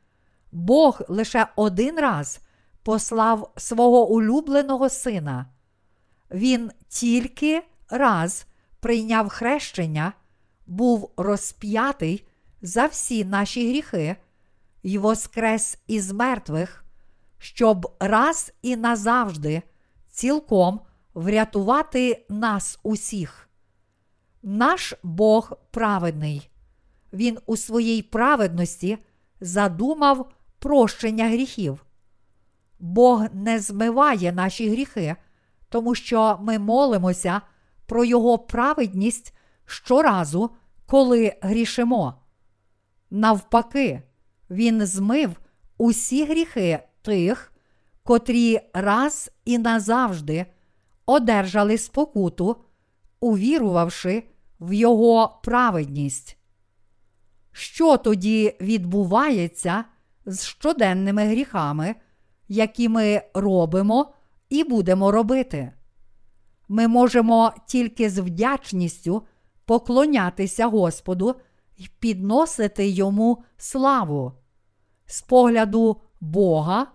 Бог 0.53 1.01
лише 1.09 1.47
один 1.57 1.97
раз 2.01 2.41
послав 2.83 3.53
свого 3.57 4.09
улюбленого 4.09 4.89
сина. 4.89 5.47
Він 6.31 6.71
тільки 6.89 7.63
раз 7.91 8.47
прийняв 8.81 9.29
хрещення, 9.29 10.13
був 10.67 11.13
розп'ятий 11.17 12.27
за 12.63 12.87
всі 12.87 13.25
наші 13.25 13.69
гріхи 13.69 14.17
й 14.83 14.99
воскрес 14.99 15.79
із 15.87 16.13
мертвих, 16.13 16.85
щоб 17.39 17.97
раз 18.01 18.53
і 18.63 18.77
назавжди 18.77 19.63
цілком 20.11 20.81
врятувати 21.15 22.27
нас 22.29 22.79
усіх. 22.83 23.49
Наш 24.43 24.95
Бог 25.03 25.53
праведний. 25.71 26.51
Він 27.17 27.39
у 27.47 27.57
своїй 27.57 28.03
праведності 28.03 28.99
задумав 29.41 30.31
прощення 30.59 31.29
гріхів. 31.29 31.87
Бог 32.79 33.25
не 33.33 33.59
змиває 33.61 34.33
наші 34.33 34.71
гріхи, 34.71 35.17
тому 35.69 35.95
що 35.95 36.39
ми 36.43 36.59
молимося 36.59 37.41
про 37.87 38.05
Його 38.05 38.39
праведність 38.39 39.35
щоразу, 39.67 40.51
коли 40.87 41.37
грішимо. 41.41 42.15
Навпаки, 43.11 44.03
Він 44.51 44.87
змив 44.87 45.37
усі 45.79 46.25
гріхи 46.25 46.79
тих, 47.03 47.53
котрі 48.03 48.61
раз 48.75 49.31
і 49.45 49.59
назавжди 49.59 50.47
одержали 51.07 51.79
спокуту, 51.79 52.57
увірувавши 53.21 54.23
в 54.61 54.73
Його 54.73 55.41
праведність. 55.43 56.36
Що 57.59 57.97
тоді 57.97 58.57
відбувається 58.61 59.85
з 60.27 60.45
щоденними 60.45 61.25
гріхами, 61.25 61.95
які 62.49 62.89
ми 62.89 63.23
робимо 63.35 64.13
і 64.49 64.65
будемо 64.65 65.11
робити? 65.11 65.73
ми 66.69 66.89
можемо 66.89 67.53
тільки 67.67 68.11
з 68.11 68.19
вдячністю 68.19 69.27
поклонятися 69.65 70.67
Господу 70.67 71.35
і 71.77 71.89
підносити 71.99 72.89
Йому 72.89 73.45
славу. 73.57 74.33
З 75.07 75.23
погляду 75.23 76.01
Бога 76.21 76.87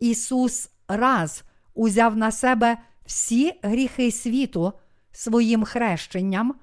Ісус 0.00 0.70
раз 0.88 1.44
узяв 1.74 2.16
на 2.16 2.30
себе 2.30 2.78
всі 3.06 3.52
гріхи 3.62 4.12
світу 4.12 4.72
своїм 5.12 5.64
хрещенням, 5.64 6.54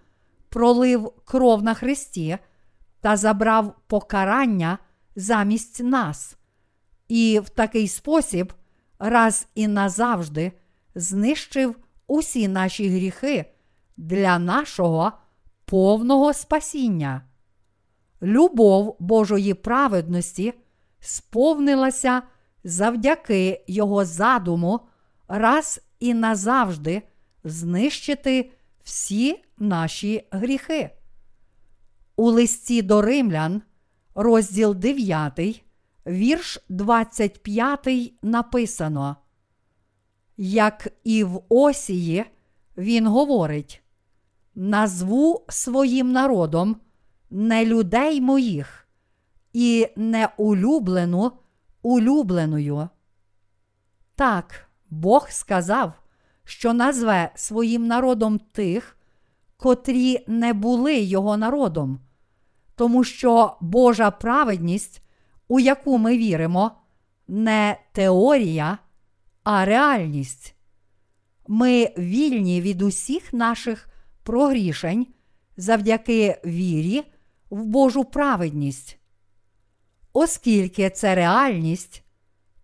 пролив 0.49 1.11
кров 1.25 1.63
на 1.63 1.73
Христі 1.73 2.37
та 3.01 3.17
забрав 3.17 3.75
покарання 3.87 4.77
замість 5.15 5.83
нас, 5.83 6.37
і 7.07 7.39
в 7.43 7.49
такий 7.49 7.87
спосіб 7.87 8.53
раз 8.99 9.47
і 9.55 9.67
назавжди 9.67 10.51
знищив 10.95 11.75
усі 12.07 12.47
наші 12.47 12.89
гріхи 12.89 13.45
для 13.97 14.39
нашого 14.39 15.11
повного 15.65 16.33
спасіння. 16.33 17.21
Любов 18.21 18.95
Божої 18.99 19.53
праведності 19.53 20.53
сповнилася 20.99 22.21
завдяки 22.63 23.63
Його 23.67 24.05
задуму 24.05 24.79
раз 25.27 25.81
і 25.99 26.13
назавжди 26.13 27.01
знищити 27.43 28.51
всі 28.83 29.43
наші 29.57 30.27
гріхи. 30.31 30.89
У 32.15 32.29
листі 32.29 32.81
до 32.81 33.01
римлян, 33.01 33.61
розділ 34.15 34.75
9, 34.75 35.63
вірш 36.07 36.59
25 36.69 38.13
написано. 38.21 39.15
Як 40.37 40.87
і 41.03 41.23
в 41.23 41.41
Осії, 41.49 42.25
він 42.77 43.07
говорить: 43.07 43.83
назву 44.55 45.45
своїм 45.49 46.11
народом 46.11 46.75
не 47.29 47.65
людей 47.65 48.21
моїх 48.21 48.87
і 49.53 49.87
не 49.95 50.29
улюблену 50.37 51.31
улюбленою. 51.81 52.89
Так, 54.15 54.69
Бог 54.89 55.29
сказав, 55.29 55.93
що 56.43 56.73
назве 56.73 57.31
своїм 57.35 57.87
народом 57.87 58.39
тих, 58.39 58.97
котрі 59.61 60.23
не 60.27 60.53
були 60.53 60.99
його 60.99 61.37
народом, 61.37 61.99
тому 62.75 63.03
що 63.03 63.57
Божа 63.61 64.11
праведність, 64.11 65.01
у 65.47 65.59
яку 65.59 65.97
ми 65.97 66.17
віримо, 66.17 66.71
не 67.27 67.77
теорія, 67.91 68.77
а 69.43 69.65
реальність. 69.65 70.55
Ми 71.47 71.93
вільні 71.97 72.61
від 72.61 72.81
усіх 72.81 73.33
наших 73.33 73.87
прогрішень 74.23 75.07
завдяки 75.57 76.41
вірі 76.45 77.03
в 77.49 77.65
Божу 77.65 78.03
праведність. 78.03 78.97
Оскільки 80.13 80.89
це 80.89 81.15
реальність, 81.15 82.03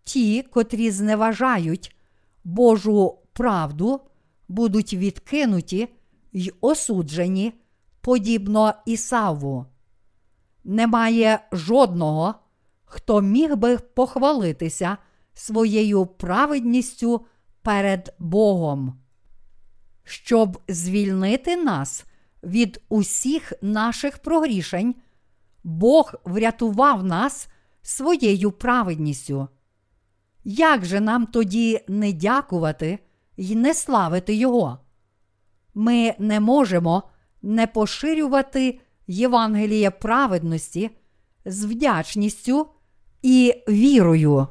ті, 0.04 0.42
котрі 0.42 0.92
зневажають 0.92 1.96
Божу 2.44 3.20
правду, 3.34 4.02
будуть 4.48 4.94
відкинуті 4.94 5.88
й 6.38 6.54
осуджені, 6.62 7.54
подібно 8.02 8.74
Ісаву. 8.86 9.66
Немає 10.64 11.40
жодного, 11.52 12.36
хто 12.86 13.22
міг 13.22 13.56
би 13.56 13.78
похвалитися 13.78 14.98
своєю 15.34 16.06
праведністю 16.06 17.26
перед 17.62 18.16
Богом. 18.20 19.00
Щоб 20.04 20.62
звільнити 20.68 21.56
нас 21.58 22.06
від 22.44 22.82
усіх 22.90 23.54
наших 23.62 24.18
прогрішень, 24.18 24.96
Бог 25.64 26.14
врятував 26.26 27.04
нас 27.04 27.48
своєю 27.82 28.52
праведністю. 28.52 29.48
Як 30.44 30.86
же 30.86 31.00
нам 31.00 31.26
тоді 31.26 31.82
не 31.88 32.14
дякувати 32.14 33.00
й 33.38 33.56
не 33.56 33.74
славити 33.74 34.36
Його? 34.36 34.80
Ми 35.80 36.16
не 36.20 36.40
можемо 36.40 37.04
не 37.42 37.68
поширювати 37.68 38.80
Євангеліє 39.08 39.92
праведності 39.92 40.90
з 41.46 41.66
вдячністю 41.66 42.68
і 43.22 43.54
вірою. 43.70 44.48